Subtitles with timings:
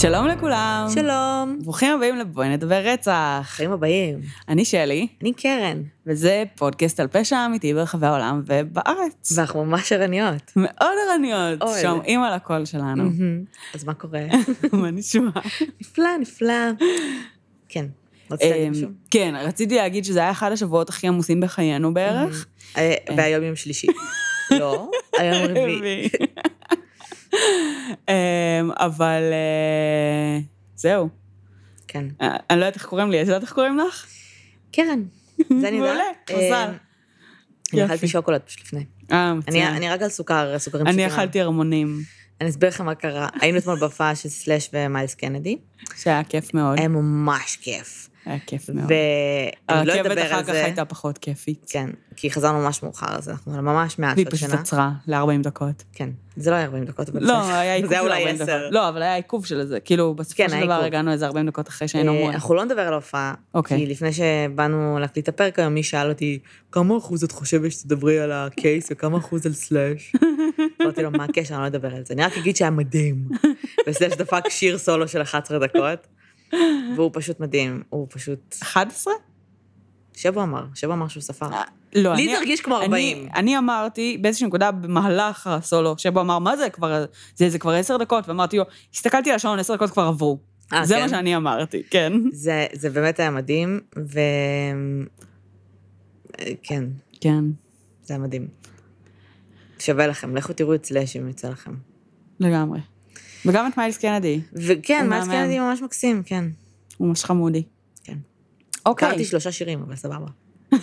[0.00, 0.86] שלום לכולם.
[0.94, 1.58] שלום.
[1.62, 3.42] ברוכים הבאים לבואי נדבר רצח.
[3.44, 4.20] חיים הבאים.
[4.48, 9.32] אני שלי, אני קרן, וזה פודקאסט על פשע אמיתי ברחבי העולם ובארץ.
[9.36, 10.52] ואנחנו ממש ערניות.
[10.56, 11.82] מאוד ערניות, אוי.
[11.82, 13.10] שומעים על הקול שלנו.
[13.74, 14.20] אז מה קורה?
[14.72, 15.30] מה נשמע?
[15.80, 16.70] נפלא, נפלא.
[17.68, 17.86] כן,
[18.30, 18.88] רצית להגיד אמ, משהו?
[19.10, 22.46] כן, רציתי להגיד שזה היה אחד השבועות הכי עמוסים בחיינו בערך.
[22.76, 23.86] אה, והיום יום שלישי.
[24.60, 26.08] לא, היום רביעי.
[28.08, 30.38] אמ, אבל אה,
[30.76, 31.08] זהו.
[31.88, 32.04] כן.
[32.22, 34.06] אה, אני לא יודעת איך קוראים לי, את יודעת איך קוראים לך?
[34.72, 35.02] קרן.
[35.60, 35.96] זה אני יודעת.
[36.30, 36.74] מעולה, מזל.
[37.72, 37.94] אני יופי.
[37.94, 38.84] אכלתי שוקולד פשוט לפני.
[39.12, 39.74] אה, אני מצוין.
[39.74, 41.14] אני רק על סוכר, סוכרים אני פשוטים.
[41.14, 42.02] אכלתי הרמונים,
[42.40, 43.28] אני אסביר לכם מה קרה.
[43.40, 45.58] היינו אתמול בהופעה של סלאש ומיילס קנדי.
[45.96, 46.78] שהיה כיף מאוד.
[46.78, 48.09] היה ממש כיף.
[48.24, 48.92] היה כיף מאוד.
[49.70, 50.64] לא הרכבת אדבר אחר כך זה.
[50.64, 51.66] הייתה פחות כיפית.
[51.70, 54.60] כן, כי חזרנו ממש מאוחר, אז אנחנו ממש מעט והיא של פשוט שינה.
[54.60, 55.84] עצרה ל-40 דקות.
[55.92, 58.48] כן, זה לא היה 40 דקות, אבל לא, היה עיכוב של היה 40 אולי דקות.
[58.48, 58.68] 10.
[58.70, 59.80] לא, אבל היה עיכוב של זה.
[59.80, 60.84] כאילו, בסופו כן, של דבר.
[60.84, 62.34] הגענו איזה 40 דקות אחרי שהיינו אה, אמורים.
[62.34, 63.78] אנחנו לא נדבר על ההופעה, אוקיי.
[63.78, 66.38] כי לפני שבאנו להקליט את הפרק היום, מי שאל אותי,
[66.72, 70.12] כמה אחוז את חושבת שתדברי על הקייס וכמה אחוז על סלאש?
[70.82, 72.14] אמרתי לו, מה הקשר, אני לא אדבר על זה.
[72.14, 73.28] אני רק אגיד שהיה מדהים.
[73.86, 76.06] וסלאש דפק שיר סולו של 11 דקות,
[76.96, 78.56] והוא פשוט מדהים, הוא פשוט...
[78.62, 79.12] 11?
[80.16, 81.46] שבו אמר, שבו אמר שהוא ספר.
[81.94, 83.28] לא, לי אני- זה הרגיש כמו אני- 40.
[83.34, 87.04] אני אמרתי באיזושהי נקודה במהלך הסולו, שבו אמר, מה זה כבר,
[87.36, 90.38] זה זה כבר 10 דקות, ואמרתי לו, הסתכלתי על השעון, 10 דקות כבר עברו.
[90.72, 91.02] אה, זה כן?
[91.02, 92.12] מה שאני אמרתי, כן.
[92.32, 94.18] זה, זה באמת היה מדהים, ו...
[96.40, 96.84] אה, כן,
[97.20, 97.44] כן,
[98.02, 98.48] זה היה מדהים.
[99.78, 101.74] שווה לכם, לכו תראו את סלאש אם יוצא לכם.
[102.40, 102.80] לגמרי.
[103.46, 105.26] וגם את מיילס קנדי, וכן, מיילס.
[105.28, 106.44] קנדי ממש מקסים, כן.
[106.96, 107.62] הוא ממש חמודי.
[108.04, 108.16] כן.
[108.86, 109.08] אוקיי.
[109.08, 110.26] הכרתי שלושה שירים, אבל סבבה.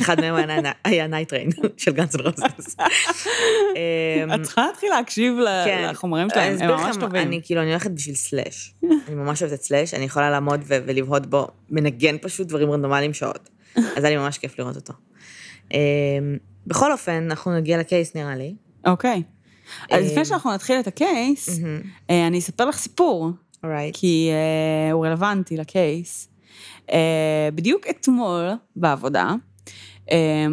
[0.00, 0.50] אחד מהם
[0.84, 2.76] היה- Nightrain של Guns N' Roses.
[4.34, 5.34] את צריכה להתחיל להקשיב
[5.64, 5.88] כן.
[5.90, 7.22] לחומרים שלהם, הם ממש טובים.
[7.22, 8.74] אני כאילו, אני הולכת בשביל סלאש.
[8.82, 13.48] אני ממש אוהבת את סלאש, אני יכולה לעמוד ולבהות בו, מנגן פשוט דברים רנדומליים שעות.
[13.76, 14.92] אז היה לי ממש כיף לראות אותו.
[15.72, 15.78] אמ,
[16.66, 18.54] בכל אופן, אנחנו נגיע ל case נראה לי.
[18.86, 19.22] אוקיי.
[19.90, 21.60] אז אה, לפני שאנחנו נתחיל את ה case,
[22.10, 23.30] אה, אני אספר לך סיפור,
[23.64, 23.96] אורייט.
[23.96, 26.28] כי אה, הוא רלוונטי לקייס.
[27.54, 29.34] בדיוק אתמול בעבודה,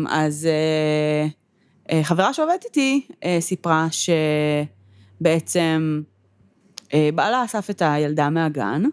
[0.09, 0.47] אז
[2.03, 3.07] חברה שעובדת איתי
[3.39, 3.87] סיפרה
[5.19, 6.01] שבעצם
[6.93, 8.83] בעלה אסף את הילדה מהגן,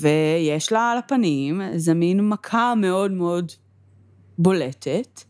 [0.00, 3.52] ויש לה על הפנים איזה מין מכה מאוד מאוד
[4.38, 5.22] בולטת,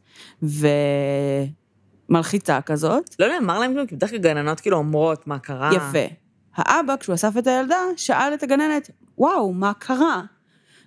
[2.12, 3.15] ומלחיצה כזאת.
[3.19, 5.71] לא נאמר להם כלום, כי בדרך כלל גננות כאילו אומרות מה קרה.
[5.75, 6.15] יפה.
[6.56, 10.23] האבא, כשהוא אסף את הילדה, שאל את הגננת, וואו, מה קרה?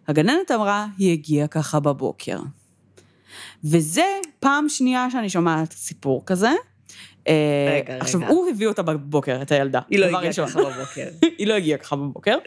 [0.08, 2.40] הגננת אמרה, היא הגיעה ככה בבוקר.
[3.64, 4.06] וזה
[4.40, 6.52] פעם שנייה שאני שומעת סיפור כזה.
[7.28, 7.34] אה,
[7.76, 8.30] רגע, עכשיו, רגע.
[8.30, 9.80] הוא הביא אותה בבוקר, את הילדה.
[9.90, 10.48] היא לא הגיעה.
[10.48, 11.08] ככה בבוקר.
[11.38, 12.38] היא לא הגיעה ככה בבוקר.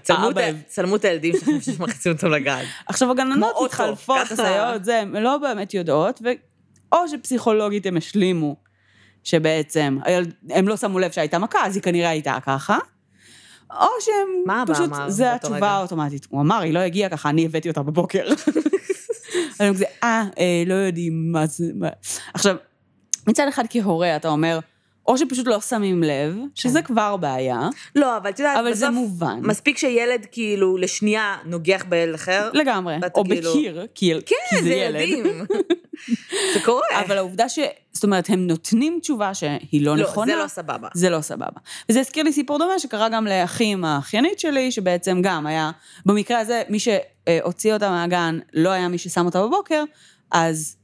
[0.66, 2.65] צלמו את הילדים שלכם שמכניסים אותם לגן.
[2.87, 4.19] עכשיו, הגננות מתחלפות.
[4.31, 6.28] הסייעות, זה, הן לא באמת יודעות, ו...
[6.93, 8.56] או שפסיכולוגית הם השלימו,
[9.24, 9.98] שבעצם
[10.50, 12.78] הם לא שמו לב שהייתה מכה, אז היא כנראה הייתה ככה,
[13.70, 15.68] או שהם מה פשוט, אמר זה התשובה?
[15.68, 16.26] האוטומטית.
[16.30, 18.28] הוא אמר, היא לא הגיעה ככה, אני הבאתי אותה בבוקר.
[19.60, 21.88] הם כזה, אה, אה, לא יודעים מה זה, מה...
[22.34, 22.56] עכשיו,
[23.26, 24.58] מצד אחד כהורה אתה אומר,
[25.06, 29.40] או שפשוט לא שמים לב, שזה כבר בעיה, לא, אבל את יודעת, אבל זה מובן.
[29.42, 32.50] מספיק שילד כאילו לשנייה נוגח בילד אחר.
[32.54, 35.00] לגמרי, או כאילו- בקיר, כי כי כן, זה זה ילד.
[35.00, 35.24] ילדים.
[35.24, 35.54] זה
[36.70, 37.04] קורה.
[37.06, 37.58] אבל העובדה ש...
[37.92, 40.32] זאת אומרת, הם נותנים תשובה שהיא לא לא, נכונה.
[40.32, 40.88] זה לא סבבה.
[40.94, 41.60] זה לא סבבה.
[41.88, 45.70] וזה הזכיר לי סיפור דומה שקרה גם לאחי עם האחיינית שלי, שבעצם גם היה,
[46.06, 49.84] במקרה הזה, מי שהוציא אותה מהגן לא היה מי ששם אותה בבוקר,
[50.30, 50.76] אז,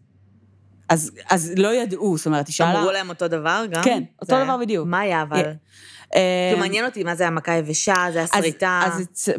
[0.89, 2.79] אז, אז לא ידעו, זאת אומרת, היא שאלה...
[2.79, 3.83] אמרו להם אותו דבר גם?
[3.83, 4.87] כן, אותו זה היה- דבר בדיוק.
[4.89, 5.43] מה היה אבל?
[6.15, 6.21] אה,
[6.51, 9.07] כאילו מעניין אותי מה זה המכה יבשה, זה היה אז-.
[9.15, 9.33] אז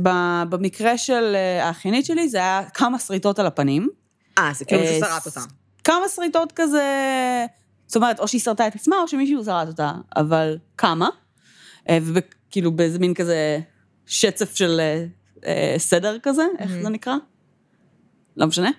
[0.49, 3.89] במקרה של אה, האחיינית שלי, זה היה כמה שריטות על הפנים.
[4.37, 5.41] אה, זה כאילו אה, שהוא שרט אותה.
[5.85, 6.85] כמה שריטות כזה,
[7.87, 11.09] זאת אומרת, או שהיא שרטה את עצמה, או שמישהו שרט אותה, אבל כמה.
[11.89, 13.59] אה, וכאילו באיזה מין כזה
[14.05, 15.05] שצף של אה,
[15.45, 16.71] אה, סדר כזה, איך.
[16.71, 17.15] זה נקרא?
[18.37, 18.69] לא משנה.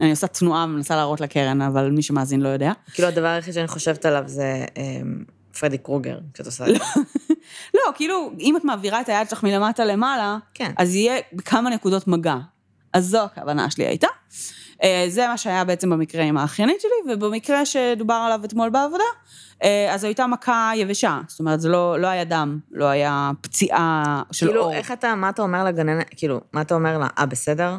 [0.00, 2.72] אני עושה תנועה ומנסה להראות לקרן, אבל מי שמאזין לא יודע.
[2.92, 5.24] כאילו הדבר היחיד שאני חושבת עליו זה אמ,
[5.60, 7.00] פרדי קרוגר, כשאת עושה את זה.
[7.74, 10.72] לא, כאילו, אם את מעבירה את היד שלך מלמטה למעלה, כן.
[10.76, 12.36] אז יהיה כמה נקודות מגע.
[12.92, 14.08] אז זו הכוונה שלי הייתה.
[14.82, 19.04] אה, זה מה שהיה בעצם במקרה עם האחיינית שלי, ובמקרה שדובר עליו אתמול בעבודה,
[19.62, 21.20] אה, אז זו הייתה מכה יבשה.
[21.28, 24.72] זאת אומרת, זה לא, לא היה דם, לא היה פציעה של כאילו, אור.
[24.72, 27.06] איך אתה, מה אתה אומר לגננת, כאילו, מה אתה אומר לה?
[27.18, 27.76] אה, בסדר?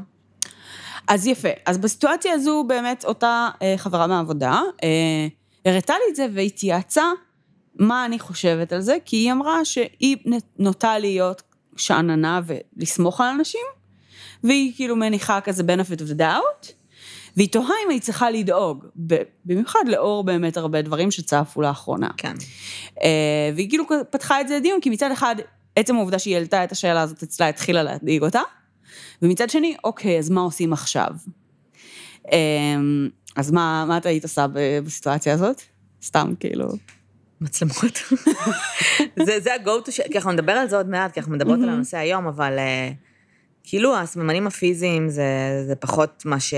[1.07, 1.50] אז יפה.
[1.66, 5.28] אז בסיטואציה הזו באמת אותה אה, חברה מהעבודה אה,
[5.66, 7.04] הראתה לי את זה והתייעצה
[7.80, 8.98] מה אני חושבת על זה?
[9.06, 10.18] כי היא אמרה שהיא
[10.60, 11.42] נוטה להיות
[11.78, 13.66] שאננה ולסמוך על אנשים,
[14.44, 16.72] והיא כאילו מניחה כזה benefit of the doubt,
[17.38, 18.86] והיא תוהה אם היא צריכה לדאוג,
[19.46, 22.10] במיוחד לאור באמת הרבה דברים שצפו לאחרונה.
[22.18, 22.34] כן.
[23.04, 25.36] אה, והיא כאילו פתחה את זה לדיון, כי מצד אחד,
[25.76, 28.42] עצם העובדה שהיא העלתה את השאלה הזאת אצלה התחילה להדאיג אותה,
[29.22, 31.10] ומצד שני, אוקיי, אז מה עושים עכשיו?
[32.31, 32.38] אה,
[33.36, 34.46] אז מה, מה את היית עושה
[34.84, 35.62] בסיטואציה הזאת?
[36.04, 36.68] סתם כאילו...
[37.42, 38.00] מצלמות.
[39.26, 41.70] זה, זה ה-go to, כי אנחנו נדבר על זה עוד מעט, כי אנחנו מדברות על
[41.70, 42.94] הנושא היום, אבל uh,
[43.64, 45.24] כאילו הסממנים הפיזיים זה,
[45.68, 46.54] זה פחות מה ש...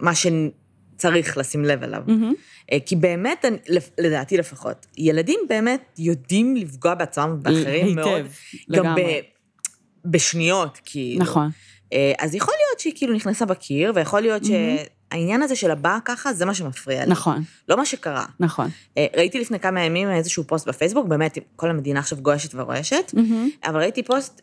[0.00, 2.02] מה שצריך לשים לב אליו.
[2.06, 2.78] Mm-hmm.
[2.86, 3.44] כי באמת,
[3.98, 8.08] לדעתי לפחות, ילדים באמת יודעים לפגוע בעצמם ובאחרים מאוד.
[8.08, 8.26] היטב,
[8.68, 8.88] לגמרי.
[8.88, 9.20] גם ב,
[10.04, 11.22] בשניות, כאילו.
[11.22, 11.50] נכון.
[11.92, 15.10] אה, אז יכול להיות שהיא כאילו נכנסה בקיר, ויכול להיות mm-hmm.
[15.10, 17.10] שהעניין הזה של הבא ככה, זה מה שמפריע לי.
[17.10, 17.42] נכון.
[17.68, 18.24] לא מה שקרה.
[18.40, 18.68] נכון.
[18.98, 23.68] אה, ראיתי לפני כמה ימים איזשהו פוסט בפייסבוק, באמת, כל המדינה עכשיו גועשת ורועשת, mm-hmm.
[23.68, 24.40] אבל ראיתי פוסט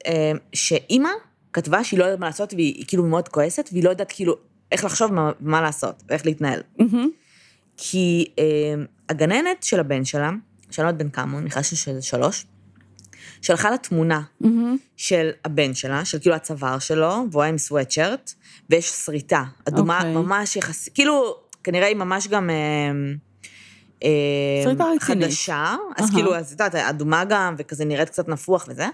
[0.54, 1.10] שאימא
[1.54, 4.36] כתבה שהיא לא יודעת מה לעשות, והיא כאילו מאוד כועסת, והיא לא יודעת כאילו
[4.72, 6.62] איך לחשוב מה, מה לעשות, ואיך להתנהל.
[6.80, 7.08] Mm-hmm.
[7.78, 8.44] כי אה,
[9.10, 10.32] הגננת של הבן שלה,
[10.72, 12.46] שאני לא יודעת בן כמה, אני מניחה שזה שלוש,
[13.42, 14.48] שלחה לה תמונה mm-hmm.
[14.98, 18.34] של הבן שלה, של כאילו הצוואר שלו, והוא היה עם סוואטשרט,
[18.70, 20.06] ויש שריטה, אדומה okay.
[20.06, 20.14] אוקיי.
[20.14, 22.50] ממש יחסית, כאילו, כנראה היא ממש גם...
[22.50, 22.56] אה,
[24.04, 25.00] אה.
[25.00, 26.14] חדשה, אז uh-huh.
[26.14, 28.88] כאילו, אז את יודעת, אדומה גם, וכזה נראית קצת נפוח וזה,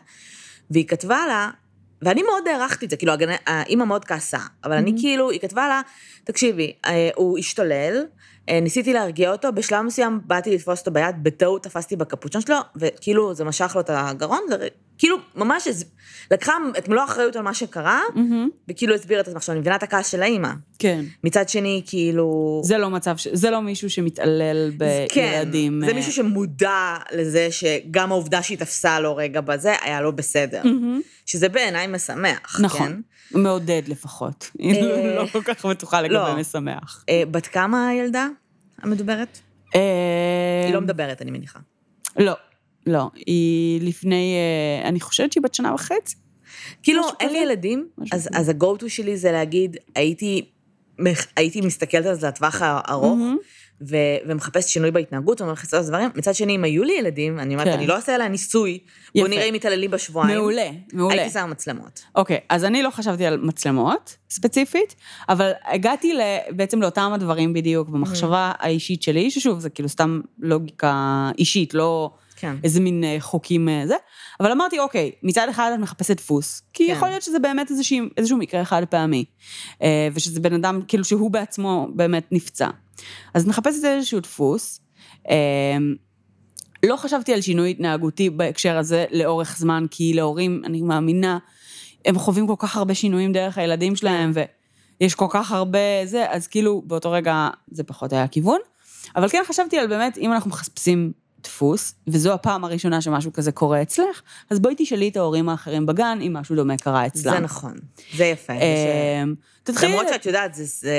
[0.71, 1.49] והיא כתבה לה,
[2.01, 3.13] ואני מאוד הערכתי את זה, כאילו,
[3.47, 5.01] האימא מאוד כעסה, אבל אני mm-hmm.
[5.01, 5.81] כאילו, היא כתבה לה,
[6.23, 8.05] תקשיבי, אה, הוא השתולל,
[8.49, 13.33] אה, ניסיתי להרגיע אותו, בשלב מסוים באתי לתפוס אותו ביד, בטעות תפסתי בקפוצ'ון שלו, וכאילו
[13.33, 14.41] זה משך לו את הגרון,
[14.97, 15.67] כאילו ממש
[16.31, 18.69] לקחה את מלוא האחריות על מה שקרה, mm-hmm.
[18.69, 19.37] וכאילו הסבירה את עצמך.
[19.37, 20.51] עכשיו, אני מבינה את הכעס של האימא.
[20.79, 21.05] כן.
[21.23, 22.61] מצד שני, כאילו...
[22.63, 23.27] זה לא מצב, ש...
[23.27, 25.79] זה לא מישהו שמתעלל בילדים.
[25.79, 25.93] כן, זה אה.
[25.93, 30.61] מישהו שמודע לזה שגם העובדה שהיא תפסה לו רגע בזה, היה לא בסדר.
[30.63, 31.01] Mm-hmm.
[31.25, 32.87] שזה בעיניי משמח, נכון.
[32.87, 33.39] כן?
[33.39, 34.51] מעודד לפחות.
[34.59, 34.83] היא
[35.15, 36.35] לא כל כך בטוחה לגבי לא.
[36.35, 37.05] משמח.
[37.31, 38.27] בת כמה הילדה
[38.81, 39.39] המדוברת?
[39.73, 41.59] היא לא מדברת, אני מניחה.
[42.17, 42.33] לא,
[42.87, 43.09] לא.
[43.25, 46.15] היא לפני, אה, אני חושבת שהיא בת שנה וחצי.
[46.83, 50.45] כאילו, אין לי ילדים, אז, אז ה-go-to שלי זה להגיד, הייתי,
[51.35, 53.83] הייתי מסתכלת על זה לטווח הארוך, mm-hmm.
[53.89, 53.95] ו,
[54.27, 56.09] ומחפשת שינוי בהתנהגות ומחפשת על דברים.
[56.15, 57.73] מצד שני, אם היו לי ילדים, אני אומרת, כן.
[57.73, 58.79] אני לא אעשה עליה ניסוי,
[59.15, 60.37] בוא נראה אם מתעללים בשבועיים.
[60.37, 61.15] מעולה, מעולה.
[61.15, 62.03] הייתי שמה מצלמות.
[62.15, 64.95] אוקיי, אז אני לא חשבתי על מצלמות ספציפית,
[65.29, 66.13] אבל הגעתי
[66.49, 68.65] בעצם לאותם הדברים בדיוק במחשבה mm-hmm.
[68.65, 72.11] האישית שלי, ששוב, זה כאילו סתם לוגיקה אישית, לא...
[72.39, 72.55] כן.
[72.63, 73.95] איזה מין אה, חוקים אה, זה.
[74.39, 76.93] אבל אמרתי, אוקיי, מצד אחד את מחפשת דפוס, כי כן.
[76.93, 79.25] יכול להיות שזה באמת איזשהו, איזשהו מקרה חד פעמי,
[79.81, 82.69] אה, ושזה בן אדם, כאילו שהוא בעצמו באמת נפצע.
[83.33, 84.81] אז את מחפשת איזשהו דפוס.
[86.85, 91.37] לא חשבתי על שינוי התנהגותי בהקשר הזה לאורך זמן, כי להורים, אני מאמינה,
[92.05, 94.31] הם חווים כל כך הרבה שינויים דרך הילדים שלהם,
[95.01, 98.59] ויש כל כך הרבה זה, אז כאילו באותו רגע זה פחות היה הכיוון.
[99.15, 101.11] אבל כן חשבתי על באמת, אם אנחנו מחפשים
[101.43, 106.19] דפוס, וזו הפעם הראשונה שמשהו כזה קורה אצלך, אז בואי תשאלי את ההורים האחרים בגן
[106.21, 107.33] אם משהו דומה קרה אצלם.
[107.33, 107.73] זה נכון,
[108.15, 108.53] זה יפה.
[108.53, 109.91] אמ, תתחילי...
[109.91, 110.91] למרות שאת יודעת, זה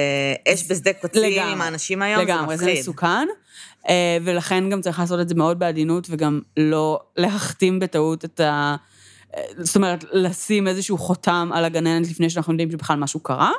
[0.49, 2.39] אש בשדה קוצים עם האנשים היום, זה מפחיד.
[2.39, 3.29] לגמרי, זה מסוכן,
[3.89, 8.77] אה, ולכן גם צריך לעשות את זה מאוד בעדינות, וגם לא להחתים בטעות את ה...
[9.37, 13.51] אה, זאת אומרת, לשים איזשהו חותם על הגננת לפני שאנחנו יודעים שבכלל משהו קרה.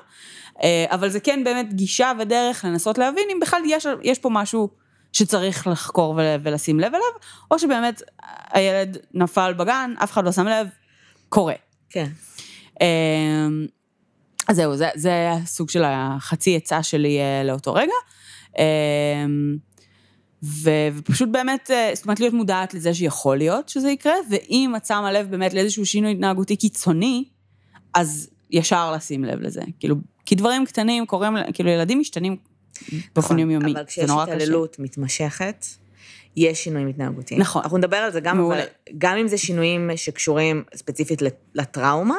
[0.64, 4.70] אה, אבל זה כן באמת גישה ודרך לנסות להבין אם בכלל יש, יש פה משהו
[5.14, 7.20] שצריך לחקור ולשים לב אליו,
[7.52, 8.02] או שבאמת
[8.52, 10.68] הילד נפל בגן, אף אחד לא שם לב,
[11.30, 11.54] קורה.
[11.90, 12.08] כן.
[12.82, 13.66] אמ,
[14.48, 17.94] אז זהו, זה, זה הסוג של החצי עצה שלי אה, לאותו רגע.
[18.58, 19.58] אמ,
[20.44, 25.12] ופשוט באמת, אה, זאת אומרת, להיות מודעת לזה שיכול להיות שזה יקרה, ואם את שמה
[25.12, 27.24] לב באמת לאיזשהו שינוי התנהגותי קיצוני,
[27.94, 29.62] אז ישר לשים לב לזה.
[29.80, 32.38] כאילו, כי דברים קטנים קורים, כאילו, ילדים משתנים
[32.92, 34.02] באופן נכון, יומיומי, זה נורא קשה.
[34.04, 35.66] אבל כשיש התעללות מתמשכת,
[36.36, 37.42] יש שינויים התנהגותיים.
[37.42, 37.62] נכון.
[37.64, 38.62] אנחנו נדבר על זה גם, אבל
[38.98, 41.22] גם אם זה שינויים שקשורים ספציפית
[41.56, 42.18] לטראומה,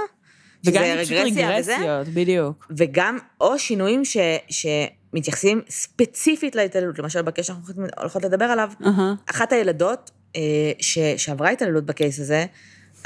[0.64, 1.76] וגם שזה רגרסיה וזה,
[2.14, 2.67] בדיוק.
[2.76, 4.17] וגם, או שינויים ש,
[4.49, 9.31] שמתייחסים ספציפית להתעללות, למשל בקייס שאנחנו הולכות לדבר עליו, uh-huh.
[9.31, 10.40] אחת הילדות אה,
[10.81, 12.47] ש, שעברה התעללות בקייס הזה,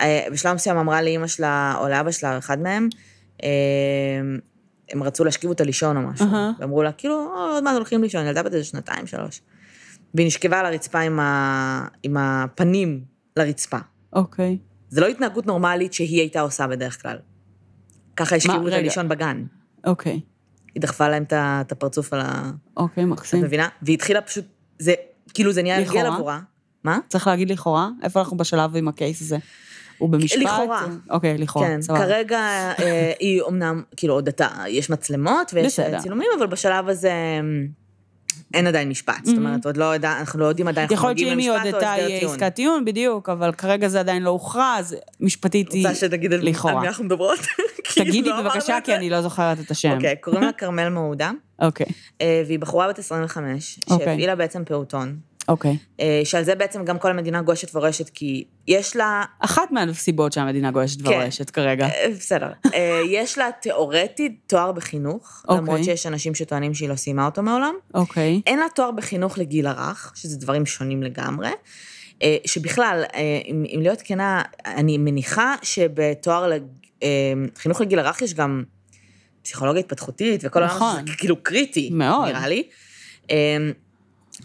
[0.01, 2.89] אה, בשלב מסוים אמרה לאימא שלה, או לאבא שלה, אחד מהם,
[3.43, 3.49] אה,
[4.91, 6.27] הם רצו להשכיב אותה לישון או משהו.
[6.27, 6.61] Uh-huh.
[6.61, 9.41] ואמרו לה, כאילו, עוד מעט הולכים לישון, ילדה בת איזה שנתיים, שלוש.
[10.15, 11.87] והיא נשכבה על הרצפה עם, ה...
[12.03, 13.05] עם הפנים
[13.37, 13.79] לרצפה.
[14.13, 14.59] אוקיי.
[14.61, 14.75] Okay.
[14.89, 17.17] זה לא התנהגות נורמלית שהיא הייתה עושה בדרך כלל.
[18.17, 19.45] ככה השכיבו אותה לישון בגן.
[19.87, 20.13] אוקיי.
[20.13, 20.21] Okay.
[20.75, 22.51] היא דחפה להם את הפרצוף על ה...
[22.77, 23.41] אוקיי, okay, מקסים.
[23.41, 23.69] את מבינה?
[23.83, 24.45] והיא התחילה פשוט,
[24.79, 24.95] זה
[25.35, 26.07] כאילו זה נהיה הרגל.
[26.07, 26.41] עבורה.
[26.85, 26.99] מה?
[27.09, 27.89] צריך להגיד לכאורה?
[28.03, 29.37] איפה אנחנו בשלב עם הקייס הזה?
[30.05, 30.43] הוא במשפט?
[30.43, 30.87] לכאורה.
[31.11, 31.99] אוקיי, לכאורה, כן, סבבה.
[31.99, 32.39] כרגע
[32.79, 35.95] אה, היא אמנם, כאילו עוד דתה, יש מצלמות ויש בסדר.
[35.95, 37.41] אה, צילומים, אבל בשלב הזה אה,
[38.55, 39.25] אין עדיין משפט.
[39.25, 41.51] זאת אומרת, עוד לא יודע, אנחנו לא יודעים עדיין, אנחנו יכול להיות מגיעים שאם היא
[41.51, 42.35] למשפט או הודתה הסדר יהיה טיעון.
[42.35, 45.87] עסקת טיעון, בדיוק, אבל כרגע זה עדיין לא הוכרע, אז משפטית היא...
[45.87, 46.81] רוצה שתגיד על לכאורה.
[46.81, 47.39] מי אנחנו מדברות?
[47.85, 48.95] כאילו, תגידי לא בבקשה, כי.
[48.95, 49.95] אני לא זוכרת את השם.
[49.95, 51.31] אוקיי, קוראים לה כרמל מעודה,
[51.63, 51.87] אוקיי,
[52.21, 54.07] אה, והיא בחורה בת 25, אוקיי.
[54.07, 55.17] שהפעילה בעצם פעוטון,
[55.49, 55.77] אוקיי.
[56.01, 60.71] אה, שעל זה בעצם גם כל המדינה גועשת ורועשת, כי יש לה אחת מהסיבות שהמדינה
[60.71, 61.09] גועשת כן.
[61.09, 61.87] ורועשת כרגע.
[61.87, 62.53] אה, בסדר.
[62.75, 65.59] אה, יש לה תיאורטית תואר בחינוך, אוקיי.
[65.59, 67.75] למרות שיש אנשים שטוענים שהיא לא סיימה אותו מעולם.
[67.95, 68.41] אוקיי.
[68.47, 71.49] אין לה תואר בחינוך לגיל הרך, שזה דברים שונים לגמרי.
[72.47, 73.05] שבכלל,
[73.47, 76.51] אם, אם להיות כנה, אני מניחה שבתואר
[77.57, 78.65] לחינוך לגיל הרך יש גם
[79.43, 81.07] פסיכולוגיה התפתחותית וכל העולם נכון.
[81.07, 82.29] זה כאילו קריטי, מאוד.
[82.29, 82.63] נראה לי.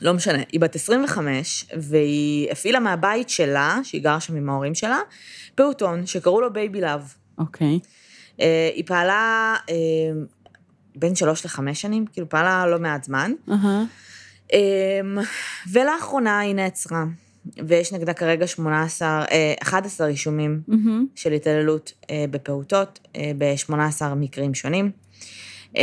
[0.01, 4.99] לא משנה, היא בת 25, והיא הפעילה מהבית שלה, שהיא גרה שם עם ההורים שלה,
[5.55, 7.13] פעוטון שקראו לו Baby Love.
[7.37, 7.79] אוקיי.
[8.41, 9.75] אה, היא פעלה אה,
[10.95, 13.31] בין שלוש לחמש שנים, כאילו פעלה לא מעט זמן.
[13.49, 13.83] אהה.
[14.53, 15.17] אמ,
[15.71, 17.05] ולאחרונה היא נעצרה,
[17.67, 21.05] ויש נגדה כרגע 18, אה, 11 רישומים מהמם.
[21.15, 22.99] של התעללות אה, בפעוטות
[23.37, 24.91] ב-18 מקרים שונים.
[25.75, 25.81] אמ,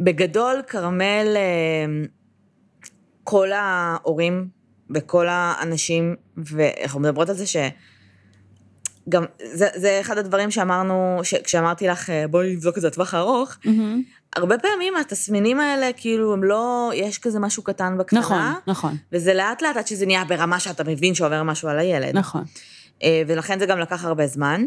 [0.00, 2.04] בגדול, כרמל, אמ,
[3.30, 4.48] כל ההורים
[4.94, 7.56] וכל האנשים, ואנחנו מדברות על זה ש...
[9.08, 13.14] גם, זה, זה אחד הדברים שאמרנו, ש, כשאמרתי לך, אה, בואי נבדוק את זה לטווח
[13.14, 14.02] הארוך, מהמם.
[14.36, 18.20] הרבה פעמים התסמינים האלה, כאילו, הם לא, יש כזה משהו קטן בקטנה.
[18.20, 22.16] נכון, נכון, וזה לאט לאט עד שזה נהיה ברמה שאתה מבין שעובר משהו על הילד.
[22.16, 22.44] נכון.
[23.02, 24.64] אה, ולכן זה גם לקח הרבה זמן.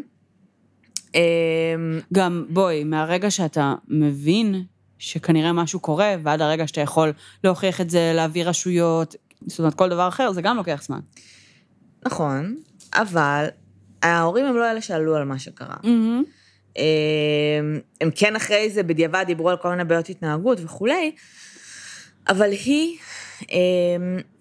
[1.16, 1.22] אה,
[2.14, 4.64] גם, בואי, מהרגע שאתה מבין
[5.04, 9.16] שכנראה משהו קורה, ועד הרגע שאתה יכול להוכיח את זה, להביא רשויות,
[9.48, 11.00] זאת אומרת, כל דבר אחר, זה גם לוקח זמן.
[12.06, 12.56] נכון,
[12.94, 13.46] אבל
[14.04, 15.76] ההורים הם לא אלה שעלו על מה שקרה.
[16.78, 16.84] אה,
[18.02, 21.12] הם כן אחרי זה בדיעבד דיברו על כל מיני בעיות התנהגות וכולי,
[22.30, 22.98] אבל היא
[23.52, 23.58] אה,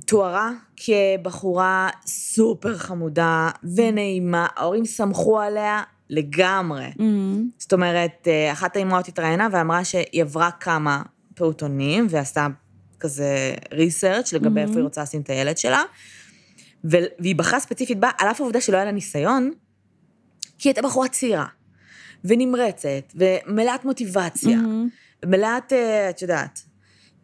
[0.07, 6.87] תוארה כבחורה סופר חמודה ונעימה, ההורים סמכו עליה לגמרי.
[6.99, 7.49] מהמם.
[7.59, 11.02] זאת אומרת, אה, אחת האימהות התראיינה ואמרה שהיא עברה כמה
[11.35, 12.47] פעוטונים ועשתה
[13.00, 15.83] כזה ריסרצ' לגבי איפה היא רוצה לשים את הילד שלה,
[16.85, 19.50] והיא בחרה ספציפית בה, על אף העובדה שלא היה לה ניסיון,
[20.59, 21.47] כי היא הייתה בחורה צעירה,
[22.25, 24.88] ונמרצת, ומלאת מוטיבציה, מהמם.
[25.26, 26.62] מלאת, אה, את יודעת,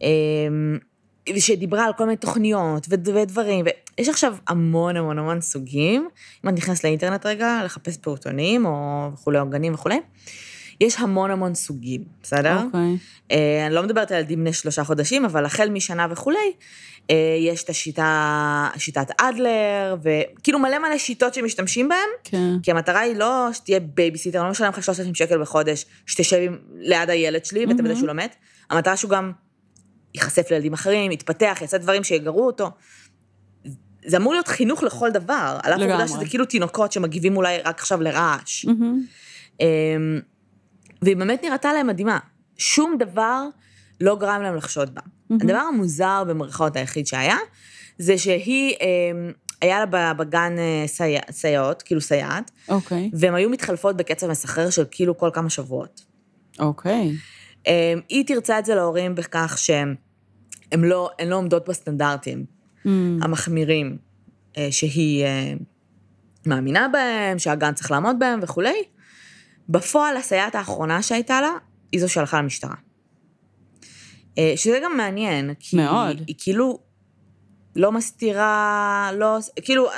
[0.02, 0.08] אה,
[1.38, 3.64] שדיברה על כל מיני תוכניות וד- ודברים,
[3.98, 6.08] ויש עכשיו המון המון המון סוגים.
[6.44, 10.00] אם את נכנסת לאינטרנט רגע, לחפש פעוטונים או וכולי, או גנים וכולי,
[10.80, 12.62] יש המון המון סוגים, בסדר?
[12.66, 12.96] אוקיי.
[13.32, 16.52] אה, אני לא מדברת על ילדים בני שלושה חודשים, אבל החל משנה וכולי,
[17.10, 22.50] אה, יש את השיטה, שיטת אדלר, וכאילו מלא מלא שיטות שמשתמשים בהן, כן.
[22.62, 27.10] כי המטרה היא לא שתהיה בייביסיטר, לא משלם לך 3,000 שקל בחודש, שתשב עם- ליד
[27.10, 28.28] הילד שלי ותוודא שהוא לומד.
[28.70, 29.32] המטרה שהוא גם
[30.14, 32.70] ייחשף לילדים אחרים, יתפתח, יעשה דברים שיגרו אותו.
[34.08, 36.08] זה אמור להיות חינוך לכל דבר, על אף העובדה.
[36.08, 38.64] שזה כאילו תינוקות שמגיבים אולי רק עכשיו לרעש.
[39.60, 39.66] אמ,
[41.02, 42.18] והיא באמת נראתה להם מדהימה.
[42.58, 43.42] שום דבר
[44.00, 45.00] לא גרם להם לחשוד בה.
[45.42, 47.36] הדבר המוזר במרכאות היחיד שהיה,
[47.98, 53.10] זה שהיא, אמ, היה לה בגן אה, סייע- סייעות, כאילו סייעת, אוקיי.
[53.12, 56.00] והן היו מתחלפות בקצב מסחרר של כאילו כל כמה שבועות.
[56.58, 57.12] אוקיי.
[57.66, 57.72] אמ,
[58.08, 59.94] היא תרצה את זה להורים בכך שהן
[60.72, 62.57] הן לא, לא עומדות בסטנדרטים.
[63.22, 63.98] המחמירים
[64.56, 65.54] אה, שהיא אה,
[66.46, 68.82] מאמינה בהם, שהגן צריך לעמוד בהם וכולי.
[69.68, 71.50] בפועל, הסייעת האחרונה שהייתה לה,
[71.92, 72.74] היא זו שהלכה למשטרה.
[74.38, 76.22] אה, שזה גם מעניין, כי מאוד.
[76.26, 76.78] היא כאילו
[77.76, 79.38] לא מסתירה, לא...
[79.62, 79.88] כאילו,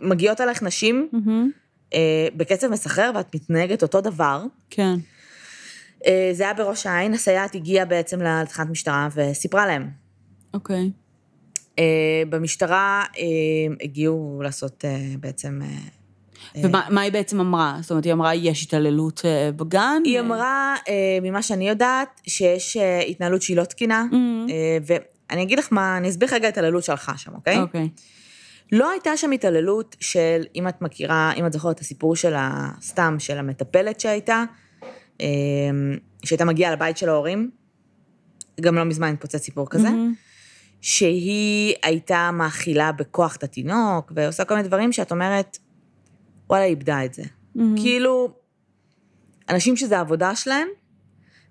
[0.00, 1.08] מגיעות עליך נשים.
[1.94, 4.44] אה, בקצב מסחרר ואת מתנהגת אותו דבר.
[4.70, 4.94] כן.
[6.32, 9.90] זה היה בראש העין, הסייעת הגיעה בעצם לתחנת משטרה וסיפרה להם.
[10.54, 10.76] אוקיי.
[10.76, 11.01] אה,
[12.28, 13.24] במשטרה אה,
[13.82, 15.60] הגיעו לעשות אה, בעצם...
[15.62, 15.68] אה,
[16.56, 17.78] ומה מה היא בעצם אמרה?
[17.80, 20.02] זאת אומרת, היא אמרה, יש התעללות אה, בגן?
[20.04, 24.46] היא אמרה, אה, ממה שאני יודעת, שיש אה, התנהלות שהיא לא תקינה, מהמם.
[24.50, 27.58] אה, ואני אגיד לך מה, אני אסביר רגע את ההתעללות שהלכה שם, אוקיי?
[27.58, 27.88] אוקיי.
[28.72, 32.70] לא הייתה שם התעללות של, אם את מכירה, אם את זוכרת את הסיפור של ה...
[32.82, 34.44] סתם, של המטפלת שהייתה,
[36.24, 37.50] שהייתה מגיעה לבית של ההורים,
[38.60, 40.14] גם לא מזמן התפוצץ סיפור כזה, מהמם.
[40.82, 45.58] שהיא הייתה מאכילה בכוח את התינוק, ועושה כל מיני דברים שאת אומרת,
[46.50, 47.22] וואלה, היא איבדה את זה.
[47.54, 47.76] מהמם.
[47.76, 48.28] כאילו,
[49.48, 50.68] אנשים שזה העבודה שלהם,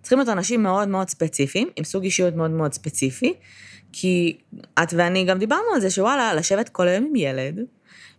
[0.01, 3.33] צריכים להיות אנשים מאוד מאוד ספציפיים, עם סוג אישיות מאוד מאוד ספציפי,
[3.91, 4.38] כי
[4.83, 7.59] את ואני גם דיברנו על זה שוואלה, לשבת כל היום עם ילד,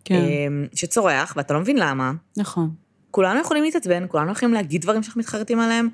[0.05, 2.11] כן, אמ, שצורח, ואתה לא מבין למה.
[2.37, 2.69] נכון.
[3.11, 5.89] כולנו יכולים להתעצבן, כולנו יכולים להגיד דברים שאנחנו מתחרטים עליהם.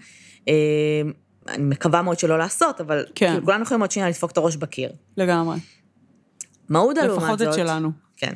[1.50, 3.32] אני מקווה מאוד שלא לעשות, אבל כן.
[3.32, 4.92] כאילו, כולנו יכולים עוד שנייה לדפוק את הראש בקיר.
[5.18, 5.58] לגמרי.
[6.70, 7.48] מעודה לעומת לפחות זאת...
[7.48, 7.92] את שלנו.
[8.18, 8.36] כן.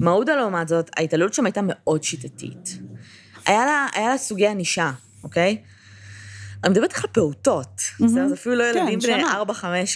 [0.00, 2.78] מעודה לעומת זאת, ההתעללות שם הייתה מאוד שיטתית.
[3.46, 4.90] היה לה, היה לה סוגי ענישה,
[5.24, 5.62] אוקיי?
[6.64, 8.28] אני מדברת איתך על פעוטות, בסדר?
[8.28, 9.42] זה אפילו לא כן, ילדים בני שנה.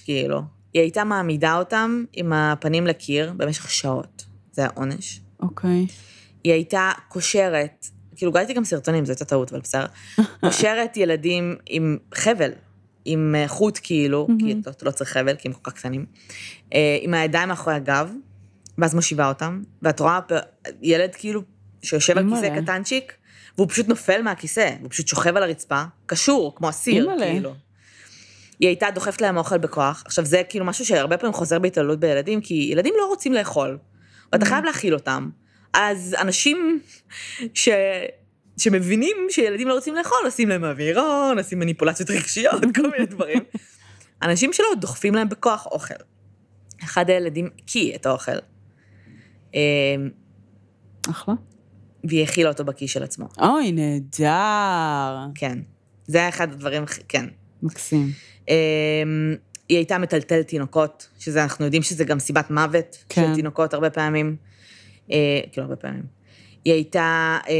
[0.00, 0.42] 4-5 כאילו.
[0.72, 4.24] היא הייתה מעמידה אותם עם הפנים לקיר במשך שעות.
[4.52, 5.20] זה היה עונש.
[5.40, 5.86] אוקיי.
[6.44, 9.86] היא הייתה קושרת, כאילו ראיתי גם סרטונים, זו הייתה טעות, אבל בסדר.
[10.40, 12.50] קושרת ילדים עם חבל,
[13.04, 16.06] עם אה, חוט כאילו, כי אתה אתה לא צריך חבל, כי הם כל כך קטנים,
[16.74, 18.12] אה, עם הידיים מאחורי הגב,
[18.78, 20.20] ואז מושיבה אותם, ואת רואה
[20.82, 21.42] ילד כאילו
[21.82, 22.60] שיושב על כיסא.
[22.60, 23.12] קטנצ'יק,
[23.56, 27.10] והוא פשוט נופל מהכיסא, הוא פשוט שוכב על הרצפה, קשור, כמו אסיר.
[27.18, 27.54] כאילו.
[28.60, 30.02] היא הייתה דוחפת להם אוכל בכוח.
[30.06, 33.78] עכשיו, זה כאילו משהו שהרבה פעמים חוזר בהתעללות בילדים, כי ילדים לא רוצים לאכול,
[34.32, 35.30] ואתה חייב להאכיל אותם.
[35.74, 36.80] אז אנשים
[37.54, 37.68] ש...
[38.56, 43.38] שמבינים שילדים לא רוצים לאכול, עושים להם אווירון, עושים מניפולציות רגשיות, כל מיני דברים.
[44.22, 45.94] אנשים שלא דוחפים להם בכוח אוכל.
[46.84, 48.32] אחד הילדים הקיא את האוכל,
[49.54, 49.60] אה,
[51.10, 51.34] אחלה.
[52.04, 53.28] והיא האכילה אותו בכיס של עצמו.
[53.38, 55.26] אוי, נהדר.
[55.34, 55.58] כן.
[56.06, 57.26] זה היה אחד הדברים, כן.
[57.62, 58.10] מקסים.
[58.48, 58.54] אמ,
[59.68, 63.26] היא הייתה מטלטלת תינוקות, שזה, אנחנו יודעים שזה גם סיבת מוות כן.
[63.26, 64.36] של תינוקות הרבה פעמים.
[65.10, 66.02] אה, כאילו, הרבה פעמים.
[66.64, 67.54] היא הייתה, אה,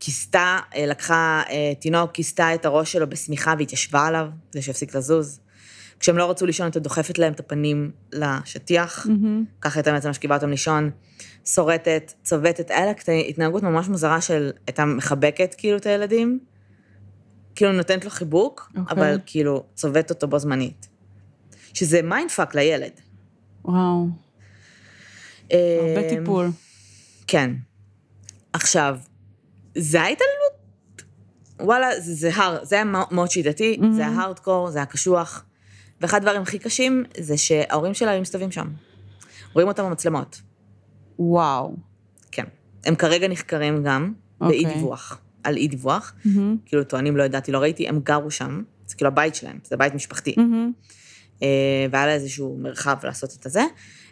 [0.00, 1.42] כיסתה, אה, לקחה
[1.80, 5.40] תינוק, כיסתה את הראש שלו בשמיכה והתיישבה עליו, כדי שיפסיק לזוז.
[6.00, 9.44] כשהם לא רצו לישון, הייתה דוחפת להם את הפנים לשטיח, מהמם.
[9.60, 10.90] ככה הייתה בעצם משכיבה אותם לישון,
[11.46, 12.92] שורטת, צובטת, היה לה
[13.28, 16.38] התנהגות ממש מוזרה של, הייתה מחבקת כאילו את הילדים,
[17.54, 18.96] כאילו נותנת לו חיבוק, אוקיי.
[18.96, 20.88] אבל כאילו צובט אותו בו זמנית.
[21.74, 22.92] שזה mindfuck לילד.
[23.64, 24.06] וואו.
[25.50, 26.50] הרבה טיפול.
[27.26, 27.50] כן.
[28.52, 28.98] עכשיו,
[29.78, 30.54] זה היה התעללות.
[31.60, 33.84] וואלה, זה, זה הר, זה היה מאוד- שיטתי, Mhm.
[33.94, 35.44] זה היה הארדקור, זה היה קשוח.
[36.00, 38.68] ואחד הדברים הכי קשים זה שההורים שלה היו מסתובבים שם.
[39.52, 40.40] רואים אותם במצלמות.
[41.18, 41.76] וואו.
[42.32, 42.44] כן.
[42.84, 44.62] הם כרגע נחקרים גם, אוקיי.
[44.64, 45.18] באי דיווח.
[45.44, 46.14] על אי דיווח.
[46.24, 46.56] מהמם.
[46.66, 48.62] כאילו, טוענים, לא ידעתי, לא ראיתי, הם גרו שם.
[48.86, 50.34] זה כאילו הבית שלהם, זה בית משפחתי.
[51.42, 51.48] אה,
[51.90, 53.62] והיה לה איזשהו מרחב לעשות את הזה.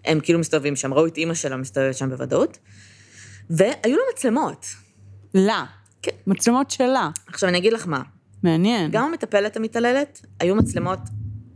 [0.05, 2.59] הם כאילו מסתובבים שם, ראו את אימא שלה מסתובבת שם בוודאות.
[3.50, 4.66] והיו לה מצלמות.
[5.35, 5.64] לה.
[6.02, 6.11] כן.
[6.26, 7.11] מצלמות שלה.
[7.26, 8.02] עכשיו, אני אגיד לך מה,
[8.42, 8.90] מעניין.
[8.90, 10.98] גם המטפלת המתעללת, היו מצלמות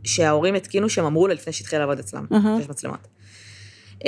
[0.03, 2.57] שההורים התקינו שהם אמרו לה לפני שהתחילה לעבוד אצלם, אהה.
[2.59, 3.07] שיש מצלמות.
[3.93, 4.03] Um,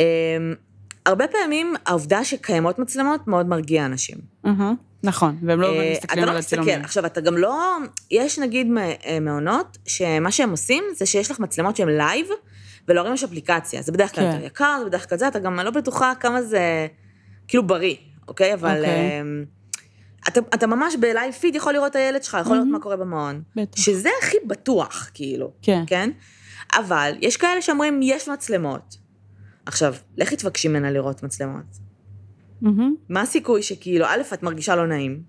[1.05, 4.17] הרבה פעמים העובדה שקיימות מצלמות מאוד מרגיע אנשים.
[4.45, 4.71] אהה.
[5.03, 6.85] נכון, והם לא אה, מסתכלים אתה על לא מסתכל, הצילומים.
[6.85, 7.77] עכשיו אתה גם לא,
[8.11, 12.27] יש נגיד אה, מעונות, שמה שהם עושים זה שיש לך מצלמות שהן live,
[12.87, 14.31] ולהורים יש אפליקציה, זה בדרך כלל כן.
[14.31, 16.87] יותר יקר, זה בדרך כלל זה, אתה גם לא בטוחה כמה זה
[17.49, 17.95] כאילו בריא,
[18.27, 18.53] אוקיי?
[18.53, 19.21] אבל אוקיי.
[19.21, 19.45] אמ,
[20.27, 22.71] אתה, אתה ממש בלייב פיד יכול לראות את הילד שלך, יכול לראות מהמם.
[22.71, 23.41] מה קורה במעון.
[23.55, 23.81] בטח.
[23.81, 25.83] שזה הכי בטוח, כאילו, כן.
[25.87, 26.09] כן?
[26.73, 28.97] אבל יש כאלה שאומרים, יש מצלמות.
[29.65, 31.77] עכשיו, לכי תבקשי ממנה לראות מצלמות.
[32.61, 32.95] מהמם.
[33.09, 35.21] מה הסיכוי שכאילו, א', את מרגישה לא נעים,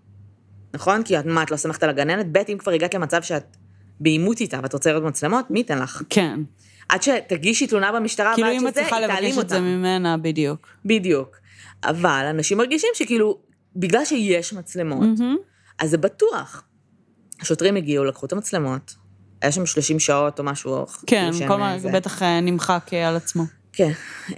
[0.75, 1.03] נכון?
[1.03, 2.27] כי את, מה, את לא סומכת על הגננת?
[2.33, 3.57] ב', אם כבר הגעת למצב שאת
[4.01, 6.03] בעימות איתה ואת רוצה לראות מצלמות, מי ייתן לך?
[6.11, 6.41] כן.
[6.89, 9.57] עד שתגישי תלונה במשטרה, כאילו ועד אם את שזה, צריכה היא תעלים לבקש את זה
[9.57, 9.67] אותה.
[9.67, 10.67] ממנה, בדיוק.
[10.85, 11.37] בדיוק.
[11.85, 13.39] אבל אנשים מרגישים שכאילו,
[13.77, 15.37] בגלל שיש מצלמות, מהמם.
[15.79, 16.63] אז זה בטוח.
[17.41, 18.95] השוטרים הגיעו, לקחו את המצלמות,
[19.43, 20.87] היה שם 30 שעות או משהו.
[20.87, 21.91] כן, כאילו שהם, כל אה, מה זה.
[21.93, 23.45] בטח אה, נמחק אה, על עצמו.
[23.73, 23.91] כן.
[24.31, 24.37] אמ,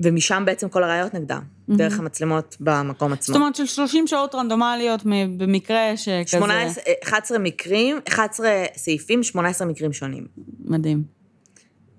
[0.00, 3.34] ומשם בעצם כל הראיות נגדה, דרך המצלמות במקום עצמו.
[3.34, 5.02] זאת אומרת של 30 שעות רנדומליות
[5.36, 6.38] במקרה שכזה...
[6.38, 10.26] 18, 11 מקרים, 11 סעיפים, 18 מקרים שונים.
[10.64, 11.02] מדהים.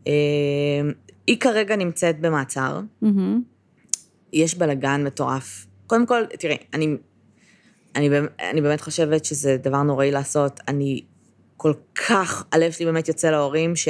[0.07, 0.12] אמ,
[1.27, 3.41] היא כרגע נמצאת במעצר, מהמם.
[4.34, 5.67] יש בלאגן מטורף.
[5.88, 6.96] קודם כל, תראי, אני,
[7.96, 10.60] אני, אני באמת חושבת שזה דבר נוראי לעשות.
[10.67, 11.02] אני
[11.58, 11.74] כל
[12.08, 13.88] כך, הלב שלי באמת יוצא להורים ש,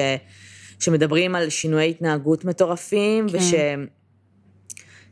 [0.80, 3.38] שמדברים על שינויי התנהגות מטורפים, כן.
[3.38, 3.54] וש...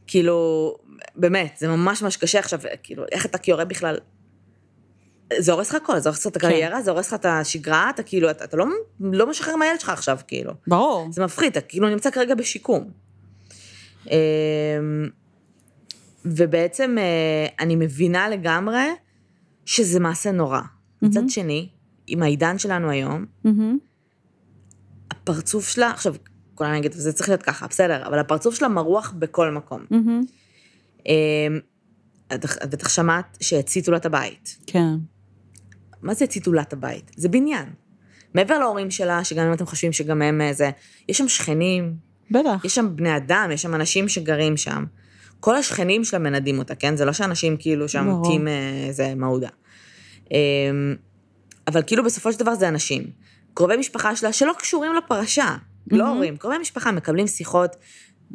[0.08, 0.76] כאילו,
[1.16, 3.98] באמת, זה ממש ממש קשה עכשיו, כאילו, איך אתה כהורה בכלל...
[5.38, 8.04] זה הורס לך הכל, זה הורס לך את הקריירה, זה הורס לך את השגרה, אתה
[8.04, 8.66] כאילו, אתה, אתה לא,
[9.00, 10.54] לא משחרר מהילד שלך עכשיו, כאילו.
[10.68, 11.08] ברור.
[11.12, 12.92] זה מפחיד, אתה כאילו נמצא כרגע בשיקום.
[14.10, 14.16] אמ,
[16.26, 18.86] ובעצם אה, אני מבינה לגמרי
[19.66, 20.62] שזה מעשה נורא.
[21.02, 21.70] מצד שני,
[22.08, 23.26] עם העידן שלנו היום.
[25.12, 26.16] הפרצוף שלה, עכשיו,
[26.56, 29.82] כולם יגידו, זה צריך להיות ככה, בסדר, אבל הפרצוף שלה מרוח בכל מקום.
[31.06, 31.60] אמ,
[32.34, 34.58] את את בטח שמעת שהציתו לה את הבית.
[34.68, 34.96] כן.
[36.02, 37.12] מה זה הציתו לה את הבית?
[37.16, 37.70] זה בניין.
[38.34, 40.70] מעבר להורים שלה, שגם אם אתם חושבים שגם הם איזה,
[41.10, 41.96] יש שם שכנים,
[42.32, 42.66] בטח.
[42.66, 44.86] יש שם בני אדם, יש שם אנשים שגרים שם.
[45.40, 46.96] כל השכנים שלה מנדים אותה, כן?
[46.96, 48.22] זה לא שאנשים כאילו שם.
[48.24, 48.48] טים
[48.88, 49.50] איזה מעודה.
[50.32, 50.96] אמ,
[51.68, 53.04] אבל כאילו בסופו של דבר זה אנשים.
[53.54, 55.56] קרובי משפחה שלה שלא קשורים לפרשה,
[55.92, 56.08] לא.
[56.08, 57.76] הורים, קרובי משפחה מקבלים שיחות,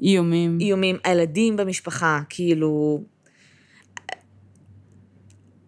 [0.02, 0.58] איומים.
[0.60, 3.02] איומים, הילדים במשפחה, כאילו...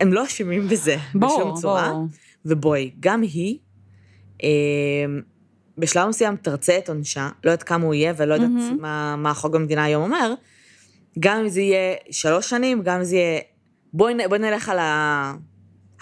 [0.00, 1.92] הם לא אשמים בזה, בשום צורה.
[2.44, 3.58] ובואי, גם היא,
[4.44, 4.48] אה,
[5.78, 8.78] בשלב מסוים תרצה את עונשה, לא יודעת כמה הוא יהיה ולא יודעת מהמם.
[8.80, 10.34] מה, מה החוק במדינה היום אומר,
[11.18, 13.40] גם אם זה יהיה שלוש שנים, גם אם זה יהיה...
[13.92, 14.78] בואי, בואי נלך על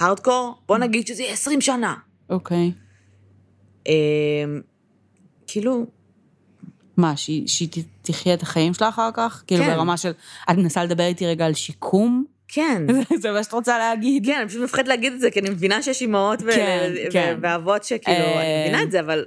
[0.01, 1.95] ההארדקור, בואי נגיד שזה יהיה עשרים שנה.
[2.31, 2.73] אוקיי.
[3.89, 3.95] אה,
[5.47, 5.87] כאילו,
[6.97, 7.69] מה, שהיא שהיא
[8.03, 9.45] תחיה את החיים שלה אחר כך?
[9.47, 9.75] כאילו כן.
[9.75, 10.11] ברמה של,
[10.51, 12.25] את מנסה לדבר איתי רגע על שיקום?
[12.49, 12.83] כן.
[13.23, 14.27] זה מה שאת רוצה להגיד?
[14.27, 17.39] כן, אני פשוט מפחדת להגיד את זה, כי אני מבינה שיש אימהות כן, ו- כן.
[17.43, 18.25] ואבות שכאילו.
[18.25, 19.25] אני מבינה את זה, אבל...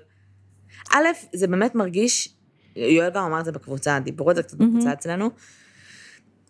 [0.94, 2.30] א', זה באמת מרגיש,
[2.76, 5.30] יואל גם אמר את זה בקבוצה, דיברו על זה קצת בקבוצה אצלנו,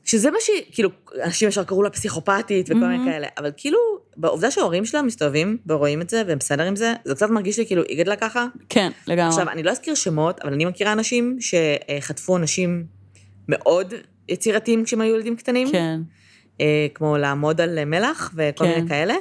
[0.04, 0.89] שזה מה שהיא, כאילו,
[1.23, 3.12] אנשים ישר קראו לה פסיכופתית וכל מיני.
[3.12, 3.78] כאלה, אבל כאילו,
[4.17, 7.65] בעובדה שההורים שלה מסתובבים ורואים את זה והם בסדר עם זה, זה קצת מרגיש לי
[7.65, 8.47] כאילו, היא גדלה ככה.
[8.69, 9.30] כן, לגמרי.
[9.30, 12.86] עכשיו, אני לא אזכיר שמות, אבל אני מכירה אנשים שחטפו אנשים
[13.50, 13.93] מאוד
[14.30, 15.71] יצירתיים כשהם היו ילדים קטנים.
[15.71, 16.00] כן.
[16.62, 18.76] אה, כמו לעמוד על מלח וכל כן.
[18.76, 19.15] מיני כאלה,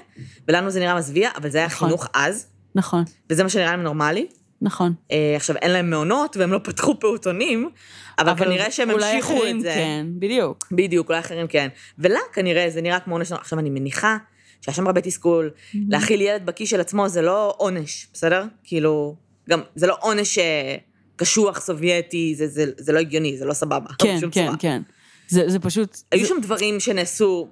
[0.48, 1.88] ולנו זה נראה מזוויע, אבל זה היה נכון.
[1.88, 4.26] חינוך אז, נכון, וזה מה שנראה להם נורמלי.
[4.62, 4.92] נכון.
[5.12, 7.70] אה, עכשיו, אין להם מעונות והם לא פתחו פעוטונים,
[8.18, 9.72] אבל, כנראה שהם המשיכו את זה.
[9.74, 10.66] כן, בדיוק.
[10.72, 11.68] בדיוק, אולי אחרים כן.
[11.98, 14.16] ולה כנראה זה נראה כמו עונש, עכשיו אני מניחה
[14.60, 15.50] שהיה שם הרבה תסכול,
[15.88, 18.44] להאכיל ילד בכיס של עצמו זה לא עונש, בסדר?
[18.64, 19.16] כאילו,
[19.50, 20.76] גם, זה לא עונש אה,
[21.16, 23.90] קשוח סובייטי, זה, זה, זה לא הגיוני, זה לא סבבה.
[23.98, 24.56] כן, בשום כן, צורה.
[24.58, 24.82] כן.
[25.28, 27.48] זה זה פשוט, היו זה- שם דברים שנעשו,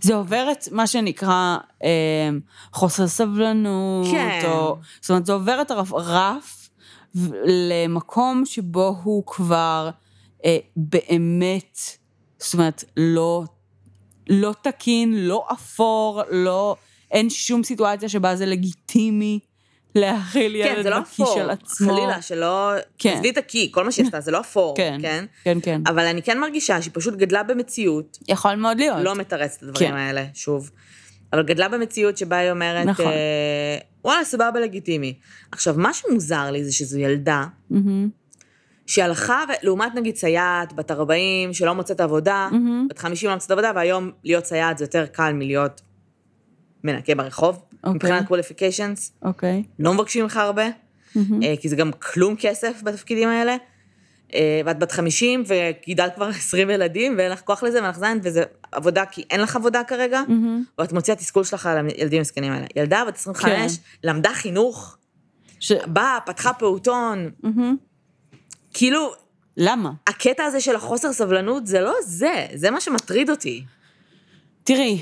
[0.00, 1.88] זה עובר את מה שנקרא אה,
[2.72, 4.40] חוסר סבלנות, כן.
[4.44, 4.78] או...
[5.00, 6.68] זאת אומרת, זה עובר את הרף
[7.46, 9.90] למקום שבו הוא כבר
[10.44, 11.78] אה, באמת,
[12.38, 13.42] זאת אומרת, לא,
[14.28, 16.76] לא תקין, לא אפור, לא...
[17.10, 19.38] אין שום סיטואציה שבה זה לגיטימי
[19.94, 21.92] להאכיל ילד כן, זה לא אפור, של עצמו.
[21.92, 22.72] חלילה, שלא...
[22.98, 23.14] כן.
[23.14, 25.24] עזבי את הקי, כל מה שהיא עשתה, זה לא אפור, כן, כן?
[25.44, 25.80] כן, כן.
[25.86, 28.96] אבל אני כן מרגישה שהיא פשוט גדלה במציאות, יכול מאוד להיות.
[29.02, 29.96] לא מתרצת את הדברים כן.
[29.96, 30.70] האלה, שוב,
[31.32, 33.06] אבל גדלה במציאות שבה היא אומרת, נכון.
[33.06, 35.14] אה, וואלה, סבבה, לגיטימי.
[35.52, 38.08] עכשיו, מה שמוזר לי זה שזו ילדה מהמם,
[38.86, 42.48] שהלכה, לעומת נגיד סייעת בת 40 שלא מוצאת עבודה.
[42.90, 45.80] בת 50 לא מוצאת עבודה, והיום להיות סייעת זה יותר קל מלהיות
[46.84, 47.94] מנקה ברחוב, אוקיי.
[47.94, 49.10] מבחינת qualifications.
[49.22, 49.62] אוקיי.
[49.78, 50.66] לא מבקשים ממך הרבה.
[51.16, 53.56] אה, כי זה גם כלום כסף בתפקידים האלה.
[54.34, 58.20] אה, ואת בת 50 וגידלת כבר 20 ילדים ואין לך כוח לזה ואין לך זין,
[58.22, 58.42] וזה
[58.72, 60.64] עבודה כי אין לך עבודה כרגע, מהמם.
[60.78, 62.66] ואת מוציאה תסכול שלך על הילדים המסכנים האלה.
[62.76, 64.08] ילדה בת 25, כן.
[64.08, 64.96] למדה חינוך,
[65.60, 65.72] ש...
[65.72, 67.76] באה, פתחה פעוטון, מהמם.
[68.74, 69.12] כאילו,
[69.56, 69.90] למה?
[70.06, 73.64] הקטע הזה של החוסר סבלנות זה לא זה, זה מה שמטריד אותי.
[74.64, 75.00] תראי,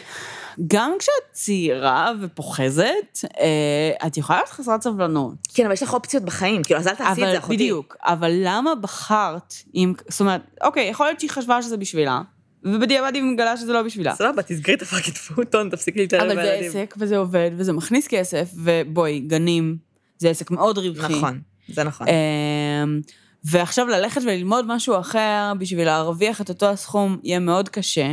[0.66, 5.34] גם כשאת צעירה ופוחזת, אה, את יכולה להיות חסרת סבלנות.
[5.54, 7.54] כן, אבל יש לך אופציות בחיים, כאילו, אז אל תעשי את זה, אחותי.
[7.54, 12.20] בדיוק, אבל למה בחרת עם, זאת אומרת, אוקיי, יכול להיות שהיא חשבה שזה בשבילה,
[12.64, 14.14] ובדיעבד היא מגלה שזה לא בשבילה.
[14.14, 16.70] סבבה, תסגרי את הפאקינג פעוטון, תפסיקי להתערב אבל זה בילדים.
[16.70, 19.76] עסק, וזה עובד, וזה מכניס כסף, ובואי, גנים,
[20.18, 21.12] זה עסק מאוד רווחי.
[21.12, 22.06] נכון, זה נכון.
[22.08, 23.00] אמ,
[23.44, 28.12] ועכשיו ללכת וללמוד משהו אחר בשביל להרוויח את אותו הסכום יהיה מאוד קשה.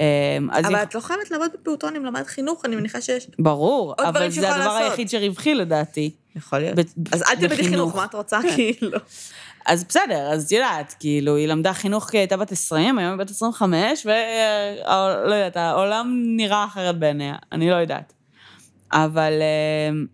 [0.00, 3.26] אמ, אבל היא- את לא חייבת לעבוד בפעוטון עם למדת חינוך, אני מניחה שיש...
[3.38, 4.90] ברור, אבל זה הדבר לעשות.
[4.90, 6.10] היחיד שרווחי לדעתי.
[6.36, 6.78] יכול להיות.
[6.78, 7.68] ב- אז אל תלמדי בחינוך.
[7.70, 8.38] חינוך, מה את רוצה?
[8.54, 8.98] כאילו.
[9.66, 13.10] אז בסדר, אז את יודעת, כאילו, היא למדה חינוך כי היא הייתה בת 20, היום
[13.10, 14.14] היא בת 25, ולא
[15.34, 18.12] יודעת, העולם נראה אחרת בעיניה, אני לא יודעת.
[18.92, 19.32] אבל
[19.90, 20.06] אמ,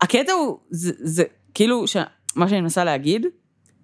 [0.00, 1.96] הקטע הוא, זה, זה כאילו, ש,
[2.36, 3.26] מה שאני מנסה להגיד,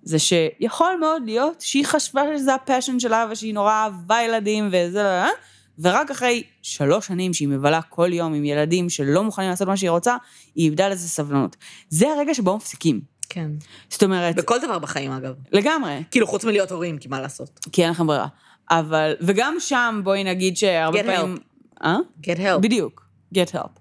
[0.09, 5.31] זה שיכול מאוד להיות שהיא חשבה שזה הפשן שלה ושהיא נורא אהבה ילדים וזה, לא,
[5.79, 9.91] ורק אחרי שלוש שנים שהיא מבלה כל יום עם ילדים שלא מוכנים לעשות מה שהיא
[9.91, 10.17] רוצה,
[10.55, 11.57] היא איבדה לזה סבלנות.
[11.89, 13.01] זה הרגע שבו מפסיקים.
[13.29, 13.51] כן.
[13.91, 15.35] זאת אומרת, בכל דבר בחיים, אגב.
[15.53, 17.61] לגמרי, כאילו, חוץ מלהיות הורים, כי מה לעשות?
[17.73, 18.27] כי אין לכם ברירה.
[18.71, 21.37] אבל, וגם שם בואי נגיד שהרבה Get פעמים...
[21.37, 21.85] help.
[21.85, 21.97] אה?
[22.23, 22.61] get help.
[22.61, 23.81] בדיוק, get help.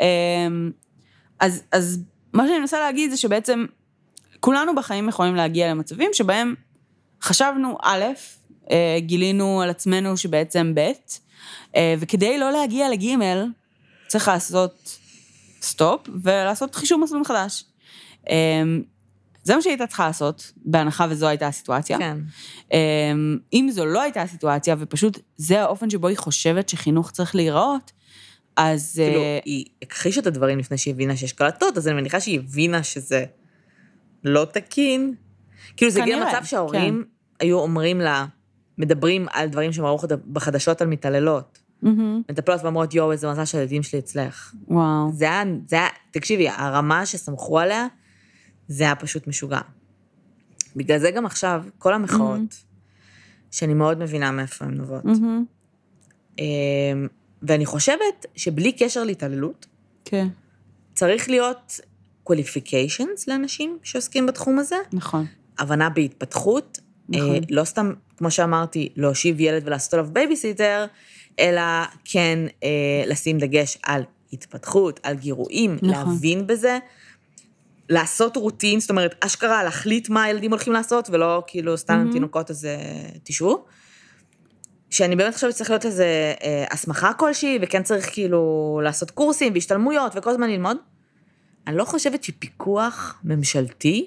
[0.00, 0.70] אמ,
[1.40, 2.00] אז, אז
[2.32, 3.64] מה שאני מנסה להגיד זה שבעצם
[4.44, 6.54] כולנו בחיים יכולים להגיע למצבים שבהם
[7.22, 8.04] חשבנו א',
[8.70, 10.92] אה, גילינו על עצמנו שבעצם ב',
[11.76, 13.04] אה, וכדי לא להגיע לג',
[14.06, 14.98] צריך לעשות
[15.62, 17.64] סטופ ולעשות חישוב מסלול מחדש.
[18.30, 18.82] אמ,
[19.42, 21.98] זה מה שהיית צריכה לעשות, בהנחה וזו הייתה הסיטואציה.
[21.98, 22.18] כן.
[23.52, 27.92] אם זו לא הייתה הסיטואציה, ופשוט זה האופן שבו היא חושבת שחינוך צריך להיראות,
[28.56, 28.92] אז...
[28.96, 32.38] כאילו, אה, היא הכחישה את הדברים לפני שהיא הבינה שיש קלטות, אז אני מניחה שהיא
[32.38, 33.24] הבינה שזה
[34.24, 35.14] לא תקין.
[35.76, 37.04] כאילו, זה הגיע למצב שההורים
[37.40, 38.26] היו אומרים לה,
[38.78, 39.98] מדברים על דברים שהם ראו
[40.32, 41.58] בחדשות על מתעללות.
[41.82, 44.54] מהמם, מטפלות ואומרות, יואו, איזה מזל שהילדים שלי אצלך.
[44.68, 45.12] וואו.
[45.12, 47.86] זה היה, זה היה, תקשיבי, הרמה שסמכו עליה,
[48.68, 49.60] זה היה פשוט משוגע.
[50.76, 52.64] בגלל זה גם עכשיו, כל המחאות,
[53.50, 55.04] שאני מאוד מבינה מאיפה הן נובעות.
[56.38, 56.44] אמ,
[57.42, 59.66] ואני חושבת שבלי קשר להתעללות,
[60.04, 60.28] כן,
[60.94, 61.80] צריך להיות
[62.30, 65.26] qualifications לאנשים שעוסקים בתחום הזה, נכון.
[65.58, 67.34] הבנה בהתפתחות, נכון.
[67.34, 70.86] אה, לא סתם, כמו שאמרתי, להושיב ילד ולעשות עליו בייביסיטר,
[71.38, 71.62] אלא
[72.04, 72.68] כן אה,
[73.06, 75.90] לשים דגש על התפתחות, על גירויים, נכון.
[75.90, 76.78] להבין בזה,
[77.88, 82.12] לעשות רוטין, זאת אומרת, אשכרה להחליט מה הילדים הולכים לעשות, ולא כאילו סתם מהמם.
[82.12, 83.64] תינוקות אז אה, תשבו.
[84.90, 90.12] שאני באמת חושבת שצריך להיות איזה אה, הסמכה כלשהי, וכן צריך כאילו לעשות קורסים והשתלמויות
[90.16, 90.76] וכל הזמן ללמוד.
[91.66, 94.06] אני לא חושבת שפיקוח ממשלתי.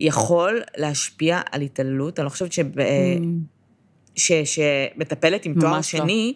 [0.00, 3.24] יכול להשפיע על התעללות, אני לא חושבת שב, אה, Mm,
[4.16, 5.82] ש, שמטפלת עם תואר לא.
[5.82, 6.34] שני,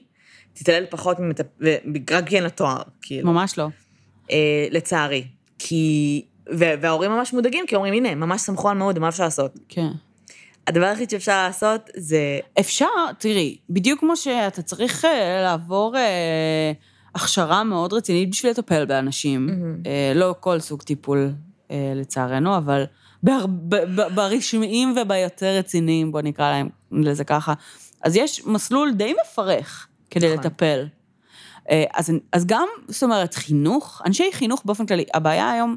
[0.52, 1.46] תתעלל פחות ממטפ...
[2.10, 3.68] רק כי אין לה תואר, כאילו, ממש לא.
[4.30, 5.24] אה, לצערי.
[5.58, 6.24] כי...
[6.52, 9.58] ו- וההורים ממש מודאגים, כי אומרים, הנה, ממש סמכו על מאוד, מה אפשר לעשות?
[9.68, 9.88] כן.
[10.66, 12.38] הדבר היחיד שאפשר לעשות זה...
[12.60, 12.86] אפשר,
[13.18, 16.72] תראי, בדיוק כמו שאתה צריך אה, לעבור אה,
[17.18, 19.48] הכשרה מאוד רצינית בשביל לטפל באנשים.
[19.86, 21.32] אה, לא כל סוג טיפול
[21.70, 22.84] אה, לצערנו, אבל
[23.22, 27.54] בהר- ב- ב- ברשמיים וביותר רציניים, בוא נקרא להם לזה ככה,
[28.04, 30.38] אז יש מסלול די מפרך כדי נכון.
[30.46, 30.86] לטפל.
[31.70, 35.76] אה, אז, אז גם, זאת אומרת, חינוך, אנשי חינוך באופן כללי, הבעיה היום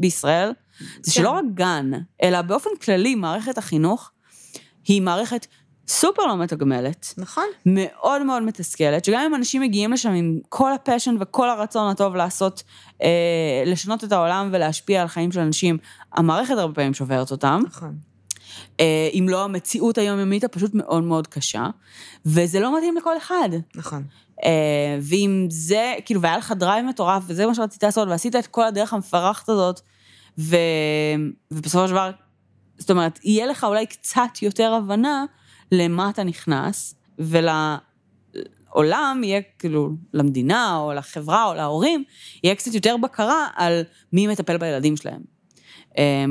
[0.00, 1.10] בישראל, זה כן.
[1.10, 1.90] שלא רק גן,
[2.22, 4.10] אלא באופן כללי, מערכת החינוך
[4.84, 5.46] היא מערכת
[5.92, 7.44] סופר לא מתגמלת, נכון.
[7.66, 12.62] מאוד מאוד מתסכלת, שגם אם אנשים מגיעים לשם עם כל הפשן וכל הרצון הטוב לעשות,
[13.02, 15.78] אה, לשנות את העולם ולהשפיע על חיים של אנשים,
[16.12, 17.62] המערכת הרבה פעמים שוברת אותם.
[17.66, 17.96] נכון.
[18.80, 21.66] אה, אם לא המציאות היומיומית הפשוט מאוד מאוד קשה,
[22.26, 23.48] וזה לא מתאים לכל אחד.
[23.74, 24.02] נכון.
[24.44, 28.64] אה, ואם זה, כאילו, והיה לך drive מטורף, וזה מה שרצית לעשות, ועשית את כל
[28.64, 29.80] הדרך המפרכת הזאת,
[30.38, 30.56] ו...
[31.50, 32.10] ובסופו של דבר,
[32.78, 35.24] זאת אומרת, יהיה לך אולי קצת יותר הבנה
[35.72, 37.80] למה אתה נכנס, ולעולם
[39.24, 42.04] יהיה, כאילו, למדינה, או לחברה, או להורים,
[42.44, 43.82] יהיה קצת יותר בקרה על
[44.12, 45.20] מי מטפל בילדים שלהם.
[45.98, 46.24] אה,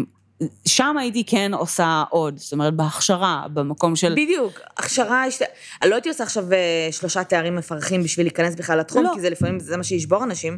[0.68, 4.14] שם הייתי כן עושה עוד, זאת אומרת, בהכשרה, במקום של...
[4.14, 5.46] בדיוק, הכשרה, השת...
[5.82, 9.12] אני לא הייתי עושה עכשיו אה, שלושה תארים מפרכים בשביל להיכנס בכלל לתחום, לא.
[9.14, 10.58] כי זה לפעמים, זה מה שישבור אנשים.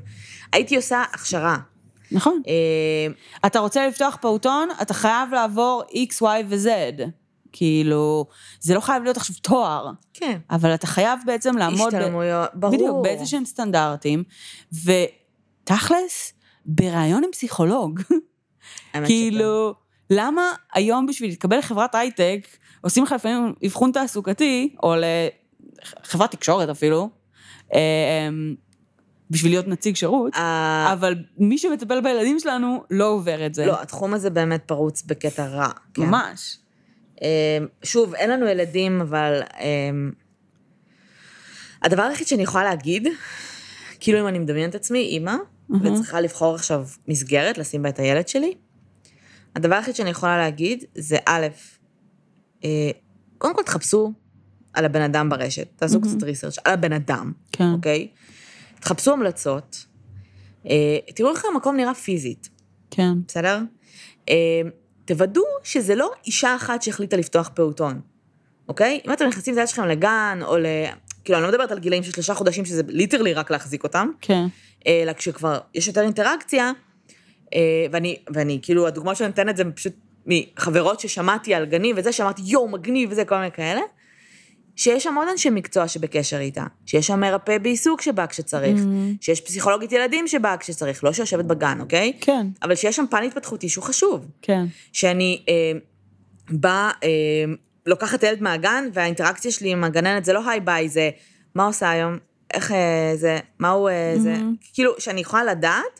[0.54, 1.58] הייתי עושה הכשרה.
[2.12, 2.41] נכון.
[2.48, 3.13] אה,
[3.46, 6.67] אתה רוצה לפתוח פעוטון, אתה חייב לעבור X, Y ו-Z.
[7.54, 8.26] כאילו,
[8.60, 10.38] זה לא חייב להיות עכשיו תואר, כן.
[10.50, 11.94] אבל אתה חייב בעצם לעמוד...
[11.94, 12.74] ב- השתלמויות, ברור.
[12.74, 14.24] בדיוק, באיזה שהם סטנדרטים,
[14.74, 16.34] ותכלס,
[16.66, 18.02] בריאיון עם פסיכולוג,
[19.06, 19.74] כאילו,
[20.10, 20.42] למה
[20.74, 22.48] היום בשביל להתקבל לחברת הייטק,
[22.82, 24.94] עושים לך לפעמים אבחון תעסוקתי, או
[26.04, 27.10] לחברת תקשורת אפילו,
[27.74, 27.80] אה,
[29.30, 30.42] בשביל להיות נציג שירות, שכן.
[30.42, 33.66] ה- אבל מי שמטפל בילדים שלנו לא עובר את זה.
[33.66, 35.70] לא, התחום הזה באמת פרוץ בקטע רע.
[35.94, 36.02] כן.
[36.02, 36.58] ממש.
[37.21, 39.41] אה, שוב, אין לנו ילדים, אבל...
[39.60, 39.89] אה,
[41.84, 43.08] הדבר היחיד שאני יכולה להגיד,
[43.99, 45.36] כאילו אם אני מדמיינת עצמי, אימא,
[45.69, 45.93] מהמם.
[45.93, 48.54] וצריכה לבחור עכשיו מסגרת, לשים בה את הילד שלי,
[49.56, 51.47] הדבר היחיד שאני יכולה להגיד זה א',
[52.63, 52.91] אה,
[53.38, 54.13] קודם כל תחפשו
[54.73, 56.15] על הבן אדם ברשת, תעשו מהמם.
[56.15, 57.71] קצת ריסרצ' על הבן אדם, כן.
[57.73, 58.08] אוקיי?
[58.80, 59.86] תחפשו המלצות,
[60.69, 62.49] אה, תראו איך המקום נראה פיזית.
[62.91, 63.13] כן.
[63.28, 63.60] בסדר?
[65.06, 68.02] תוודאו שזה לא אישה אחת שהחליטה לפתוח פעוטון,
[68.68, 69.00] אוקיי?
[69.08, 70.66] אם אתם נכנסים את הילד שלכם לגן, או ל...
[71.24, 74.46] כאילו, אני לא מדברת על גילאים של שלושה חודשים, שזה ליטרלי רק להחזיק אותם, כן.
[74.88, 76.72] אלא כשכבר יש יותר אינטראקציה,
[77.54, 79.94] אה, ואני, ואני, כאילו, הדוגמה שאני נותנת זה פשוט
[80.26, 83.82] מחברות ששמעתי על גנים וזה, שאמרתי, יואו, מגניב וזה, כל מיני כאלה,
[84.76, 89.18] שיש שם עוד אנשי מקצוע שבקשר איתה, שיש שם מרפא בעיסוק שבא כשצריך, Mhm.
[89.22, 92.14] שיש פסיכולוגית ילדים שבאה כשצריך, לא שיושבת בגן, אוקיי?
[92.22, 94.26] כן, אבל שיש שם פן התפתחותי שהוא חשוב.
[94.42, 94.66] כן.
[94.94, 95.72] שאני אה,
[96.50, 97.10] באה, אה,
[97.86, 101.10] לוקחת ילד מהגן, והאינטראקציה שלי עם הגננת זה לא היי ביי, זה
[101.56, 102.18] מה עושה היום,
[102.54, 104.56] איך אה, זה, מה הוא אה, זה, מהמם.
[104.74, 106.00] כאילו, שאני יכולה לדעת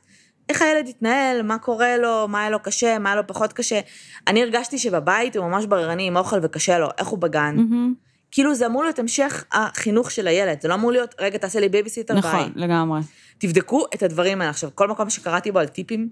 [0.50, 3.80] איך הילד התנהל, מה קורה לו, מה היה לו קשה, מה היה לו פחות קשה.
[4.28, 7.56] אני הרגשתי שבבית הוא ממש בררני עם אוכל וקשה לו, איך הוא בגן.
[7.58, 7.94] מהמם.
[8.34, 11.70] כאילו זה אמור להיות המשך החינוך של הילד, זה לא אמור להיות, רגע, תעשה לי
[11.70, 12.22] בייביסיטר, ביי.
[12.22, 13.02] נכון, לגמרי.
[13.38, 14.50] תבדקו את הדברים האלה.
[14.50, 16.10] עכשיו, כל מקום שקראתי בו על טיפים,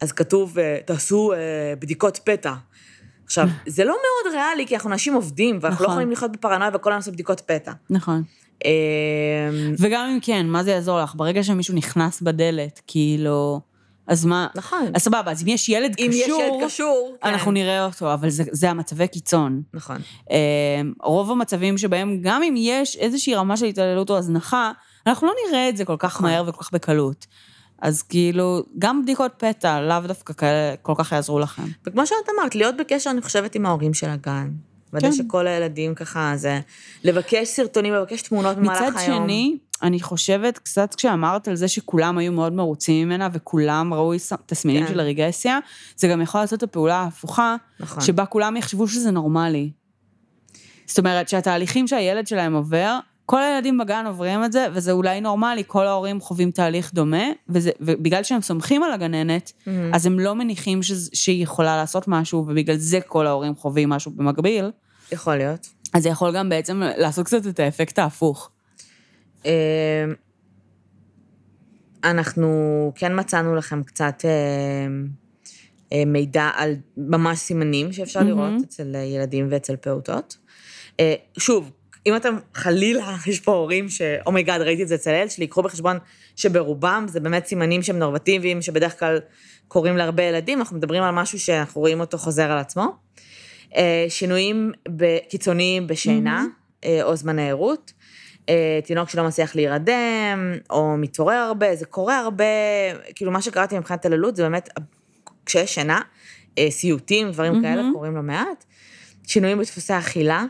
[0.00, 1.38] אז כתוב, אה, תעשו אה,
[1.78, 2.54] בדיקות פתע.
[3.24, 5.92] עכשיו, זה לא מאוד ריאלי, כי אנחנו אנשים עובדים, ואנחנו לא נכון.
[5.92, 7.72] יכולים לחיות בפרנויה וכל היום לעשות בדיקות פתע.
[7.90, 8.22] נכון.
[8.64, 8.70] אה,
[9.78, 11.14] וגם אם כן, מה זה יעזור לך?
[11.14, 13.60] ברגע שמישהו נכנס בדלת, כאילו...
[14.06, 14.46] אז מה...
[14.54, 14.90] נכון.
[14.94, 17.28] אז סבבה, אז אם יש ילד אם יש קשור, ילד קשור, כן.
[17.28, 19.62] אנחנו נראה אותו, אבל זה, זה המצבי קיצון.
[19.74, 19.96] נכון.
[20.30, 20.36] אה,
[21.02, 24.72] רוב המצבים שבהם, גם אם יש איזושהי רמה של התעללות או הזנחה,
[25.06, 26.30] אנחנו לא נראה את זה כל כך נכון.
[26.30, 27.26] מהר וכל כך בקלות.
[27.82, 31.62] אז כאילו, גם בדיקות פתע לאו דווקא כאלה כל כך יעזרו לכם.
[31.86, 34.50] וכמו שאת אמרת, להיות בקשר, אני חושבת, עם ההורים של הגן.
[34.92, 35.16] ודאי כן.
[35.16, 36.60] שכל הילדים ככה, זה
[37.04, 38.94] לבקש סרטונים, לבקש תמונות במהלך היום.
[38.94, 44.12] מצד שני, אני חושבת, קצת כשאמרת על זה שכולם היו מאוד מרוצים ממנה וכולם ראו
[44.46, 44.92] תסמינים כן.
[44.92, 45.58] של הרגסיה,
[45.96, 48.02] זה גם יכול לעשות את הפעולה ההפוכה, נכון.
[48.02, 49.70] שבה כולם יחשבו שזה נורמלי.
[50.86, 55.62] זאת אומרת, שהתהליכים שהילד שלהם עובר, כל הילדים בגן עוברים את זה, וזה אולי נורמלי,
[55.66, 59.68] כל ההורים חווים תהליך דומה, וזה, ובגלל שהם סומכים על הגננת, Mhm.
[59.92, 64.10] אז הם לא מניחים שזה, שהיא יכולה לעשות משהו, ובגלל זה כל ההורים חווים משהו
[64.10, 64.70] במקביל,
[65.12, 65.68] יכול להיות.
[65.94, 68.50] אז זה יכול גם בעצם לעשות קצת את האפקט ההפוך.
[69.46, 70.04] אה,
[72.04, 74.30] אנחנו כן מצאנו לכם קצת אה,
[75.92, 78.30] אה, מידע על ממש סימנים שאפשר מהמם.
[78.30, 80.36] לראות אצל ילדים ואצל פעוטות.
[81.00, 81.70] אה, שוב,
[82.06, 84.02] אם אתם חלילה, יש פה הורים ש...
[84.26, 85.98] oh my god, ראיתי את זה אצל הילד שלי, קחו בחשבון
[86.36, 89.20] שברובם זה באמת סימנים שהם נורמטיביים, שבדרך כלל
[89.68, 92.96] קורים להרבה ילדים, אנחנו מדברים על משהו שאנחנו רואים אותו חוזר על עצמו.
[93.76, 94.72] אה, שינויים
[95.28, 96.44] קיצוניים בשינה,
[96.84, 97.92] אה, או זמני ערות.
[98.48, 102.44] אה, תינוק שלא מצליח להירדם, או מתעורר הרבה, זה קורה הרבה,
[103.14, 104.68] כאילו מה שקראתי מבחינת התעללות זה באמת,
[105.46, 106.00] כשיש שינה,
[106.58, 108.64] אה, סיוטים, דברים כאלה קורים לא מעט.
[109.26, 110.44] שינויים בדפוסי אכילה,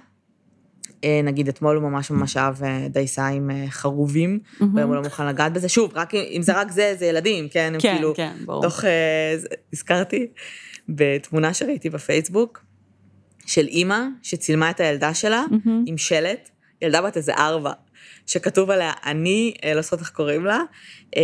[1.04, 4.38] אה, נגיד אתמול הוא ממש ממש אהב אה, דייסה עם חרובים,
[4.74, 5.68] והיום הוא לא מוכן לגעת בזה.
[5.68, 7.72] שוב, רק אם זה רק זה, זה ילדים, כן?
[7.74, 8.62] הם כן, כאילו, כן, ברור.
[8.62, 8.84] תוך,
[9.72, 10.26] הזכרתי
[10.88, 12.64] בתמונה שראיתי בפייסבוק,
[13.46, 15.84] של אימא שצילמה את הילדה שלה מהמם.
[15.86, 16.50] עם שלט,
[16.82, 17.72] ילדה בת איזה ארבע,
[18.26, 20.60] שכתוב עליה, אני, אה, לא זוכרת איך קוראים לה,
[21.16, 21.22] אה,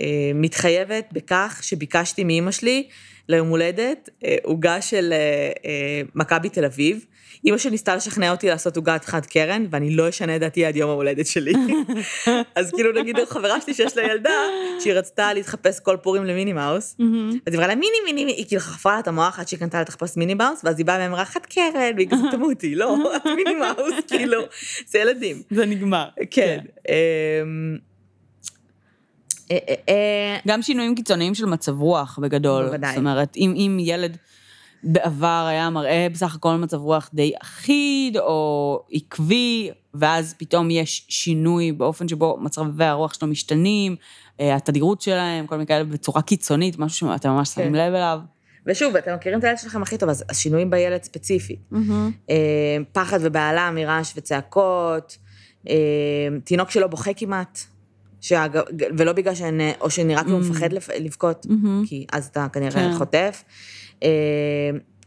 [0.00, 2.88] אה, מתחייבת בכך שביקשתי מאימא שלי
[3.28, 4.08] ליום הולדת
[4.42, 5.12] עוגה של
[6.14, 7.04] מכבי תל אביב.
[7.44, 10.76] אימא שלי ניסתה לשכנע אותי לעשות עוגת חד קרן, ואני לא אשנה את דעתי עד
[10.76, 11.52] יום ההולדת שלי.
[12.54, 14.30] אז כאילו נגיד חברה שלי שיש לה ילדה,
[14.80, 16.96] שהיא רצתה להתחפש כל פורים למיני מאוס.
[17.46, 19.60] אז היא אמרה לה מיני מיני, מיני", היא כאילו חפרה לה את המוח עד שהיא
[19.60, 23.16] קנתה לה תחפש מיני מאוס, ואז היא באה ואמרה חד קרן, והיא כזה תמותי, לא,
[23.16, 24.42] את מיני מאוס, כאילו,
[24.86, 25.42] זה ילדים.
[25.50, 26.08] זה נגמר.
[26.30, 26.58] כן.
[26.88, 27.78] אמ,
[29.50, 32.66] אה, אה, אה, גם שינויים קיצוניים של מצב רוח בגדול.
[32.66, 32.90] בוודאי.
[32.90, 34.16] זאת אומרת, אם, אם ילד
[34.82, 41.72] בעבר היה מראה בסך הכל מצב רוח די אחיד או עקבי, ואז פתאום יש שינוי
[41.72, 43.96] באופן שבו מצבי הרוח שלו משתנים,
[44.40, 47.74] אה, התדירות שלהם, כל מיני כאלה בצורה קיצונית, משהו שאתם ממש שמים כן.
[47.74, 48.18] לב אליו.
[48.66, 51.60] ושוב, אתם מכירים את הילד שלכם הכי טוב, אז השינויים בילד ספציפית.
[52.30, 55.16] אה, פחד ובהלה מרעש וצעקות,
[55.68, 55.74] אה,
[56.44, 57.58] תינוק שלא בוכה כמעט,
[58.20, 58.62] שאגב,
[58.98, 61.84] ולא בגלל שאני, או שנראה כאילו הוא מפחד לבכות, מהמם.
[61.86, 62.94] כי אז אתה כנראה כן.
[62.98, 63.44] חוטף.
[64.02, 64.08] אה,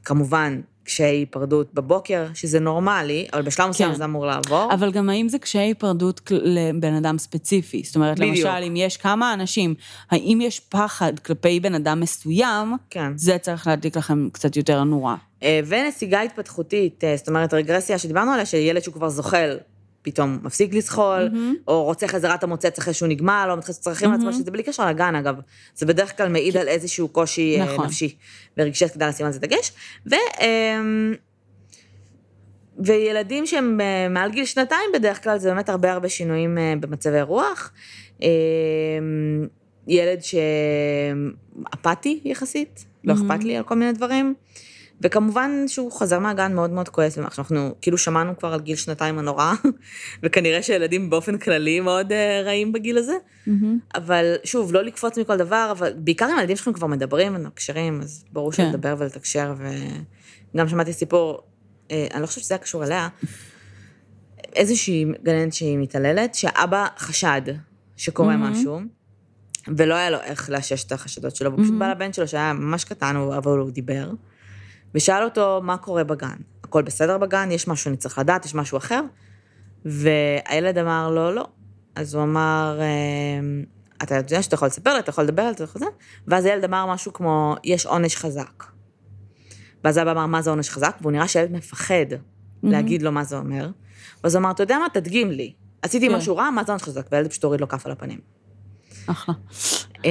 [0.06, 3.96] כמובן, קשיי היפרדות בבוקר, שזה נורמלי, אבל בשלב מסוים כן.
[3.96, 4.74] זה אמור לעבור.
[4.74, 7.82] אבל גם האם זה קשיי היפרדות לבן אדם ספציפי?
[7.86, 8.38] זאת אומרת, בדיוק.
[8.38, 9.76] למשל, אם יש כמה אנשים,
[10.12, 13.12] האם יש פחד כלפי בן אדם מסוים, כן.
[13.16, 15.16] זה צריך להדליק לכם קצת יותר נורה.
[15.44, 19.58] אה, ונסיגה התפתחותית, אה, זאת אומרת, רגרסיה שדיברנו עליה, שילד שהוא כבר זוחל,
[20.04, 21.30] פתאום מפסיק לזחול,
[21.68, 25.16] או רוצה חזרת המוצץ אחרי שהוא נגמל, או מתחיל צרכים לעצמו, שזה בלי קשר לגן,
[25.16, 25.36] אגב.
[25.76, 27.86] זה בדרך כלל מעיד על איזשהו קושי אה, נכון.
[27.86, 28.16] נפשי
[28.58, 29.72] ורגשי, כדאי לשים על זה דגש.
[30.12, 30.16] ו...
[30.42, 31.14] אמ,
[32.80, 37.22] וילדים שהם אה, מעל גיל שנתיים בדרך כלל, זה באמת הרבה הרבה שינויים אה, במצבי
[37.22, 37.72] רוח.
[38.22, 38.28] אמ,
[39.88, 40.20] ילד
[41.72, 44.34] שאפאתי יחסית, לא אכפת לי על כל מיני דברים.
[45.02, 49.54] וכמובן שהוא חוזר מהגן מאוד מאוד כועס, אנחנו כאילו שמענו כבר על גיל שנתיים הנורא,
[50.24, 53.14] וכנראה שילדים באופן כללי מאוד אה, רעים בגיל הזה.
[53.96, 58.26] אבל שוב, לא לקפוץ מכל דבר, אבל בעיקר אם הילדים שלכם כבר מדברים ומקשרים, אז
[58.32, 58.64] ברור כן.
[58.72, 59.54] שלדבר ולתקשר,
[60.54, 61.40] וגם שמעתי סיפור,
[61.92, 63.08] אה, אני לא חושבת שזה היה קשור אליה,
[64.56, 67.42] איזושהי גננת שהיא מתעללת, שהאבא חשד
[67.98, 68.52] שקורה מהמם.
[68.52, 68.80] משהו,
[69.78, 72.84] ולא היה לו איך לאשש את החשדות שלו, והוא פשוט בא לבן שלו שהיה ממש
[72.84, 74.12] קטן, הוא- אבל הוא דיבר,
[74.96, 76.36] ושאל אותו מה קורה בגן.
[76.64, 77.52] הכל בסדר בגן?
[77.52, 78.46] יש משהו שאני צריך לדעת?
[78.46, 79.02] יש משהו אחר?
[79.86, 81.48] והילד אמר לו, לא.
[81.96, 82.80] אז הוא אמר,
[83.40, 83.64] "אמ,
[84.04, 85.86] אתה יודע שאתה יכול לספר לי, אתה יכול לדבר על זה, זה?
[86.28, 88.64] ואז הילד אמר משהו כמו, יש עונש חזק.
[89.84, 90.98] ואז אבא אמר, מה זה עונש חזק?
[91.02, 92.06] והוא נראה שהילד מפחד
[92.64, 93.70] להגיד לו מה זה אומר.
[94.24, 95.54] ואז הוא אמר, אתה יודע מה, תדגים לי.
[95.82, 96.16] עשיתי כן.
[96.16, 97.08] משהו רע, מה זה עונש חזק?
[97.12, 98.20] והילד פשוט הוריד לו כף על הפנים.
[99.08, 99.36] אחלה.
[100.06, 100.10] אמ,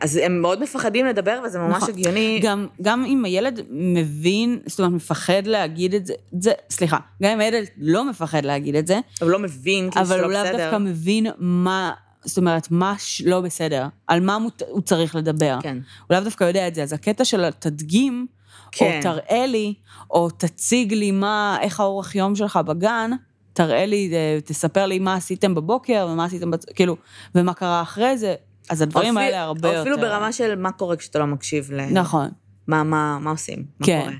[0.00, 1.88] אז הם מאוד מפחדים לדבר, וזה ממש נכון.
[1.94, 2.40] הגיוני.
[2.42, 7.40] גם, גם אם הילד מבין, זאת אומרת, מפחד להגיד את זה, זה, סליחה, גם אם
[7.40, 10.44] הילד לא מפחד להגיד את זה, הוא לא מבין, כאילו אבל שזה הוא לא לאו
[10.48, 10.58] בסדר.
[10.58, 11.92] דווקא מבין מה,
[12.24, 15.58] זאת אומרת, מה לא בסדר, על מה מות- הוא צריך לדבר.
[15.62, 15.78] כן.
[16.06, 18.26] הוא לאו דווקא יודע את זה, אז הקטע של התדגים,
[18.72, 18.96] כן.
[18.96, 19.74] או תראה לי,
[20.10, 23.10] או תציג לי מה, איך האורח יום שלך בגן,
[23.52, 26.50] תראה לי, אה, תספר לי מה עשיתם בבוקר, ומה עשיתם.
[26.74, 26.96] כאילו,
[27.34, 28.34] ומה קרה אחרי זה,
[28.70, 29.82] אז הדברים אפילו- האלה הרבה או יותר...
[29.82, 31.80] אפילו ברמה של מה קורה כשאתה לא מקשיב ל...
[31.90, 32.28] נכון.
[32.66, 33.64] מה, מה, מה עושים?
[33.80, 34.00] מה כן.
[34.00, 34.12] קורה?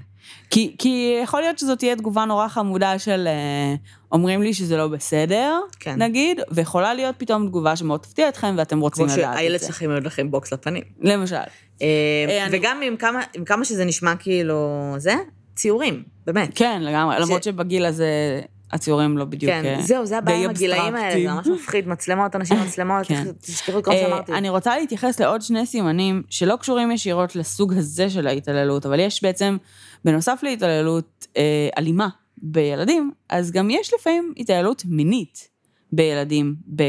[0.50, 3.74] כי, כי יכול להיות שזאת תהיה תגובה נורא חמודה של אה,
[4.12, 6.02] אומרים לי שזה לא בסדר, כן.
[6.02, 9.66] נגיד, ויכולה להיות פתאום תגובה שמאוד תפתיע אתכם ואתם רוצים כמו לדעת שהילד את זה.
[9.66, 10.82] שלכם יורד לכם בוקס לפנים.
[11.00, 11.36] למשל.
[11.82, 14.58] אה, אני- וגם עם כמה, עם כמה שזה נשמע כאילו,
[14.96, 15.14] זה,
[15.56, 16.50] ציורים, באמת.
[16.54, 18.40] כן, לגמרי, למרות שבגיל הזה
[18.72, 19.52] הציורים לא בדיוק...
[19.52, 21.44] כן, אה, זהו, זה הבעיה די עם הגילאים האלה, אבסטרקטיים.
[21.44, 23.24] זה ממש מפחיד, מצלמות, אנשים מצלמות, כן.
[23.40, 24.32] תזכרו מה אה, שאמרתי.
[24.32, 29.22] אני רוצה להתייחס לעוד שני סימנים שלא קשורים ישירות לסוג הזה של ההתעללות, אבל יש
[29.22, 29.56] בעצם,
[30.04, 32.08] בנוסף להתעללות אה, אלימה
[32.42, 35.48] בילדים, אז גם יש לפעמים התעללות מינית
[35.92, 36.82] בילדים ב,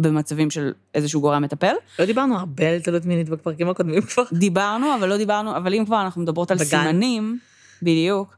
[0.00, 1.74] במצבים של איזשהו גורם מטפל.
[1.98, 4.22] לא דיברנו הרבה על התעללות מינית בפרקים הקודמים כבר.
[4.32, 6.66] דיברנו, אבל לא דיברנו, אבל אם כבר אנחנו מדברות על בגן.
[6.66, 7.38] סימנים,
[7.82, 8.36] בדיוק,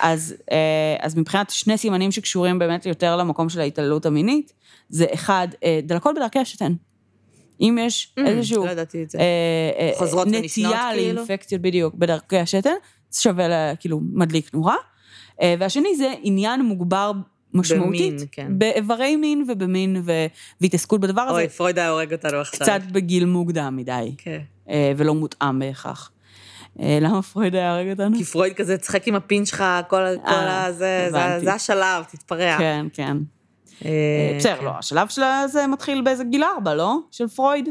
[0.00, 4.52] אז, אה, אז מבחינת שני סימנים שקשורים באמת יותר למקום של ההתעללות המינית,
[4.88, 6.72] זה אחד, אה, דלקות בדרכי השתן.
[7.60, 8.66] אם יש איזשהו...
[8.66, 9.18] לא ידעתי את זה.
[9.18, 9.24] אה,
[9.78, 11.14] אה, חוזרות ונשנות, נטייה כאילו?
[11.14, 12.70] לאינפקציות בדיוק בדרכי השתן,
[13.10, 14.76] זה שווה לה, כאילו, מדליק נורה.
[15.42, 17.12] אה, והשני זה עניין מוגבר
[17.54, 18.14] משמעותית.
[18.14, 18.58] במין, כן.
[18.58, 20.26] באיברי מין ובמין ו-
[20.60, 22.60] והתעסקות בדבר הזה, אוי, פרויד היה הורג אותנו עכשיו.
[22.60, 24.40] קצת בגיל מוקדם מדי, כן.
[24.68, 26.10] אה, ולא מותאם בהכרח.
[26.80, 28.16] אה, למה פרויד היה הורג אותנו?
[28.18, 31.10] כי פרויד כזה, צחק עם הפין שלך, כל כל אה, זה-
[31.52, 32.58] השלב, תתפרע.
[32.58, 33.16] כן, כן.
[33.84, 34.64] אה, בסדר, כן.
[34.64, 36.96] לא, השלב של זה מתחיל באיזה גיל ארבע, לא?
[37.10, 37.68] של פרויד.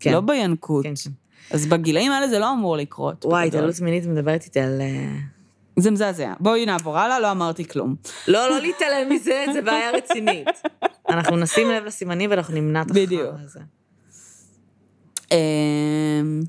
[0.00, 0.12] כן.
[0.12, 0.84] לא בינקות.
[0.84, 1.10] כן, כן.
[1.50, 3.24] אז בגילאים האלה זה לא אמור לקרות.
[3.24, 3.46] וואי.
[3.46, 4.80] התעללות מינית מדברת איתי על...
[5.78, 6.32] זה מזעזע.
[6.40, 7.94] בואי נעבור הלאה, לא אמרתי כלום.
[8.28, 10.48] לא, לא להתעלם מזה, זה בעיה רצינית.
[11.08, 13.30] אנחנו נשים לב לסימנים ואנחנו נמנע את החרא בדיוק.
[13.44, 13.60] הזה.
[15.32, 16.40] אמ,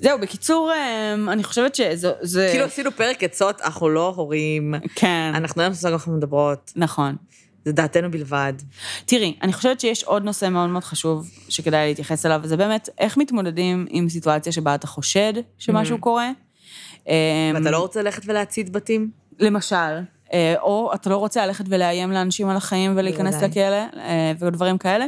[0.00, 2.12] זהו, בקיצור, אמ, אני חושבת שזה...
[2.20, 7.16] זה- כאילו עשינו פרק עצות, אנחנו לא הורים, כן, אנחנו לא מושג אנחנו מדברות, נכון.
[7.64, 8.52] זה דעתנו בלבד.
[9.06, 13.16] תראי, אני חושבת שיש עוד נושא מאוד מאוד חשוב שכדאי להתייחס אליו, וזה באמת איך
[13.16, 16.30] מתמודדים עם סיטואציה שבה אתה חושד שמשהו קורה.
[17.06, 17.12] אמ,
[17.54, 19.10] ואתה לא רוצה ללכת ולהצית בתים?
[19.38, 19.76] למשל,
[20.32, 23.42] אה, או אתה לא רוצה ללכת ולאיים לאנשים על החיים ולהיכנס.
[23.42, 23.62] לכלא,
[23.96, 25.06] אה, ודברים כאלה.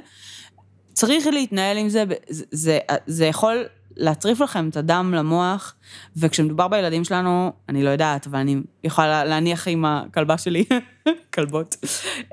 [0.93, 3.65] צריך להתנהל עם זה, זה, זה, זה יכול
[4.01, 5.75] להטריף לכם את הדם למוח,
[6.17, 10.65] וכשמדובר בילדים שלנו, אני לא יודעת, אבל אני יכולה להניח עם הכלבה שלי,
[11.35, 11.77] כלבות,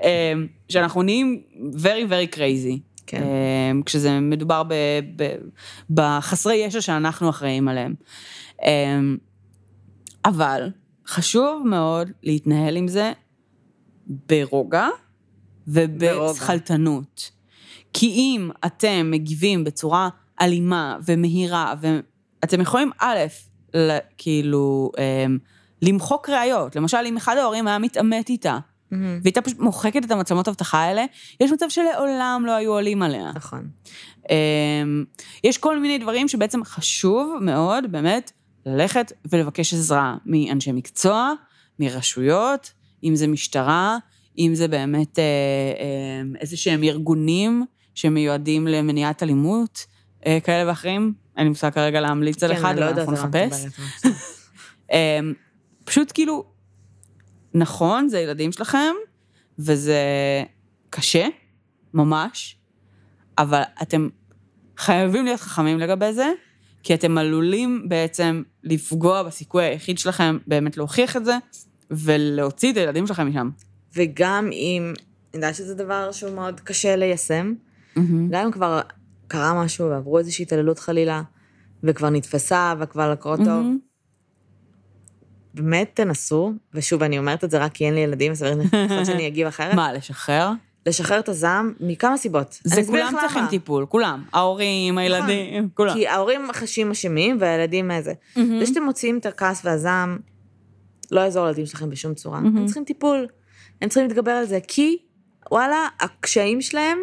[0.02, 0.32] אה,
[0.68, 1.42] שאנחנו נהיים
[1.74, 2.78] very very crazy.
[3.06, 3.22] כן.
[3.22, 4.74] אה, כשזה מדובר ב,
[5.16, 5.34] ב,
[5.90, 7.94] בחסרי ישע שאנחנו אחראים עליהם.
[8.62, 9.00] אה,
[10.24, 10.70] אבל
[11.06, 13.12] חשוב מאוד להתנהל עם זה
[14.06, 14.88] ברוגע
[15.66, 17.30] ובשכלתנות.
[17.92, 20.08] כי אם אתם מגיבים בצורה
[20.40, 21.74] אלימה ומהירה,
[22.40, 23.18] ואתם יכולים, א',
[23.74, 25.38] ל- כאילו, אמ,
[25.82, 26.76] למחוק ראיות.
[26.76, 28.58] למשל, אם אחד ההורים היה מתעמת איתה,
[28.90, 29.20] מהמם.
[29.22, 31.04] והייתה פשוט מוחקת את המצלמות אבטחה האלה,
[31.40, 33.32] יש מצב שלעולם לא היו עולים עליה.
[33.34, 33.68] נכון.
[34.30, 35.04] אמ,
[35.44, 38.32] יש כל מיני דברים שבעצם חשוב מאוד, באמת,
[38.66, 41.32] ללכת ולבקש עזרה מאנשי מקצוע,
[41.78, 42.72] מרשויות,
[43.04, 43.98] אם זה משטרה,
[44.38, 47.64] אם זה באמת אה, אה, איזה שהם ארגונים
[47.94, 49.86] שמיועדים למניעת אלימות,
[50.24, 51.12] כאלה ואחרים.
[51.36, 53.66] אין לי מושג כרגע להמליץ על כן, אחד, לא אבל אנחנו נחפש.
[54.92, 55.34] אמ,
[55.84, 56.44] פשוט כאילו,
[57.54, 58.94] נכון, זה ילדים שלכם,
[59.58, 60.02] וזה
[60.90, 61.26] קשה,
[61.94, 62.56] ממש,
[63.38, 64.08] אבל אתם
[64.76, 66.32] חייבים להיות חכמים לגבי זה,
[66.82, 71.38] כי אתם עלולים בעצם לפגוע בסיכוי היחיד שלכם באמת להוכיח את זה,
[71.90, 73.50] ולהוציא את הילדים שלכם משם.
[73.96, 77.54] וגם אם, אני יודעת שזה דבר שהוא מאוד קשה ליישם,
[78.30, 78.80] גם אם כבר
[79.28, 81.22] קרה משהו ועברו איזושהי התעללות חלילה,
[81.82, 83.78] וכבר נתפסה וכבר לקרוא טוב, מהמם.
[85.54, 89.26] באמת תנסו, ושוב, אני אומרת את זה רק כי אין לי ילדים, אז יכול שאני
[89.26, 90.50] אגיב אחרת, מה, לשחרר?
[90.86, 92.58] לשחרר את הזעם מכמה סיבות.
[92.66, 93.50] אני זה כולם צריכים למה.
[93.50, 94.22] טיפול, כולם.
[94.32, 95.94] ההורים, הילדים, כולם.
[95.94, 98.12] כי ההורים חשים אשמים והילדים איזה.
[98.36, 98.58] מהמם.
[98.58, 100.18] זה שאתם מוציאים את הכעס והזעם,
[101.10, 102.40] לא יעזור לילדים שלכם בשום צורה.
[102.40, 102.56] מהמם.
[102.56, 103.26] הם צריכים טיפול,
[103.82, 104.98] הם צריכים להתגבר על זה, כי
[105.50, 106.98] וואלה, הקשיים שלהם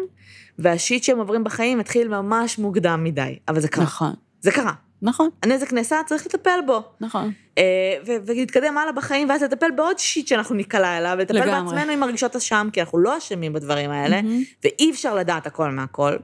[0.58, 3.84] והשיט שהם עוברים בחיים התחיל ממש מוקדם מדי, אבל זה קרה.
[3.84, 4.12] נכון.
[4.40, 4.72] זה קרה.
[5.02, 6.82] נכון, הנזק נעשה, צריך לטפל בו.
[7.00, 7.32] נכון.
[7.58, 7.62] אה,
[8.06, 11.74] ו- ולהתקדם הלאה בחיים, ואז לטפל בעוד שיט שאנחנו ניקלע אליו, ולטפל לגמרי.
[11.76, 14.42] בעצמנו עם הרגשות אשם, כי אנחנו לא אשמים בדברים האלה, מהמם.
[14.64, 16.16] ואי אפשר לדעת הכל מהכל.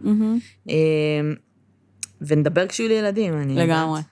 [0.69, 0.75] אה,
[2.21, 4.05] ונדבר כשיהיו לי ילדים, אני יודעת.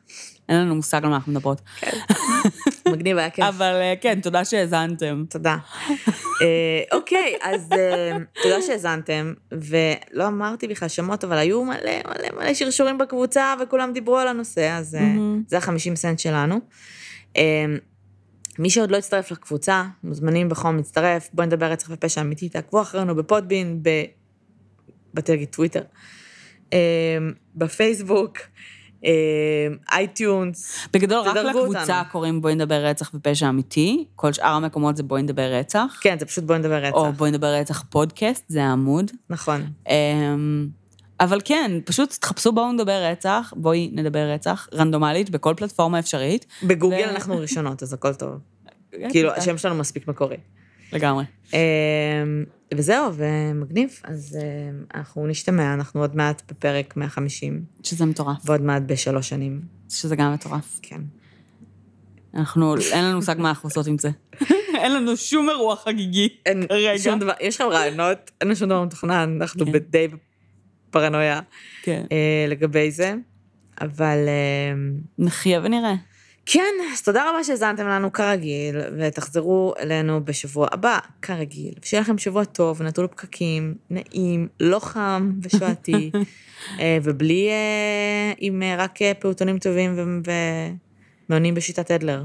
[0.50, 1.60] אין לנו מושג על מה אנחנו מדברות.
[2.92, 3.44] מגניב, היה כיף.
[3.44, 5.24] אבל אה, כן, תודה שהאזנתם.
[5.28, 5.56] תודה.
[6.42, 11.76] אה, אוקיי, אז אה, תודה שהאזנתם, ולא אמרתי בכלל שמות, אבל היו מלא
[12.06, 14.96] מלא מלא שרשורים בקבוצה, וכולם דיברו על הנושא, אז.
[15.46, 16.60] זה ה-50 סנט שלנו.
[18.58, 23.16] מי שעוד לא הצטרף לקבוצה, מוזמנים בחום להצטרף, בואו נדבר רצח ופשע אמיתי, תעקבו אחרינו
[23.16, 23.90] ב Podbean, ב...
[25.14, 25.82] באתי להגיד טוויטר,
[27.54, 28.38] בפייסבוק,
[29.92, 32.12] iTunes, בגדול, רק לקבוצה אותנו.
[32.12, 35.98] קוראים בואי נדבר רצח ופשע אמיתי, כל שאר המקומות זה בואי נדבר רצח.
[36.00, 39.10] כן, זה פשוט בואו נדבר רצח, או בואי נדבר רצח פודקאסט, זה העמוד.
[39.30, 39.66] נכון.
[39.88, 40.68] אמ,
[41.20, 46.46] אבל כן, פשוט תחפשו בואו נדבר רצח, בואי נדבר רצח, רנדומלית, בכל פלטפורמה אפשרית.
[46.62, 48.30] בגוגל ו- אנחנו ראשונות, אז הכל טוב.
[49.10, 50.36] כאילו, השם שלנו מספיק מקורי.
[50.92, 51.24] לגמרי.
[51.52, 51.58] אמ,
[52.74, 58.82] וזהו, ומגניב, אז אמ, אנחנו נשתמע, אנחנו עוד מעט בפרק 150, שזה מטורף, ועוד מעט
[58.86, 60.78] בשלוש שנים, שזה גם מטורף.
[60.82, 61.00] כן.
[62.34, 64.10] אנחנו, אין לנו מושג מה אנחנו עושות עם זה.
[64.82, 66.98] אין לנו שום אירוע חגיגי אין כרגע.
[66.98, 69.72] שום דבר, יש לכם רעיונות, אין לנו שום דבר מתוכנן, אנחנו כן.
[69.72, 70.08] בדי
[70.90, 71.40] פרנויה
[71.82, 72.04] כן.
[72.12, 73.14] אה, לגבי זה,
[73.80, 75.94] אבל אמ, נחיה ונראה.
[76.52, 81.74] כן, אז תודה רבה שהאזנתם לנו כרגיל, ותחזרו אלינו בשבוע הבא, כרגיל.
[81.82, 86.10] שיהיה לכם שבוע טוב, נטול פקקים, נעים, לא חם ושעתי,
[86.80, 90.22] אה, ובלי, אה, עם אה, רק פעוטונים טובים
[91.28, 92.24] ומעונים בשיטת אדלר.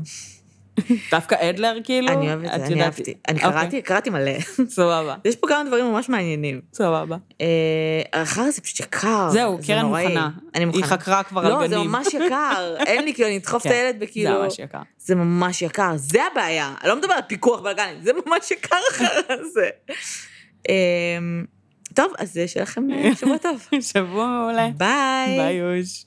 [1.11, 2.07] דווקא אדלר, כאילו?
[2.09, 3.13] אני אוהבת את זה, אני אהבתי.
[3.27, 4.39] אני אוקיי, קראתי, קראתי מלא.
[4.69, 6.61] סבבה, יש פה כמה דברים ממש מעניינים.
[6.73, 7.17] סבבה.
[7.41, 9.29] אה, אחר זה פשוט יקר.
[9.29, 9.85] זהו, זה קרן.
[9.85, 10.29] מוכנה.
[10.55, 10.85] אני מוכנה.
[10.85, 11.61] היא חקרה כבר על גנים.
[11.61, 12.75] לא, זה ממש יקר.
[12.87, 14.31] אין לי, כאילו, אני אדחוף את כן, הילד בכאילו...
[14.31, 14.81] זה ממש יקר.
[14.97, 16.73] זה ממש יקר, זה הבעיה.
[16.81, 19.21] אני לא מדבר על פיקוח בלגנים, זה ממש יקר אחר
[19.53, 19.69] זה.
[20.69, 21.45] אמ,
[21.93, 23.67] טוב, אז שיהיה לכם אה, שבוע טוב.
[23.93, 24.67] שבוע מעולה.
[24.77, 25.37] ביי.
[25.37, 26.05] ביי, יוש.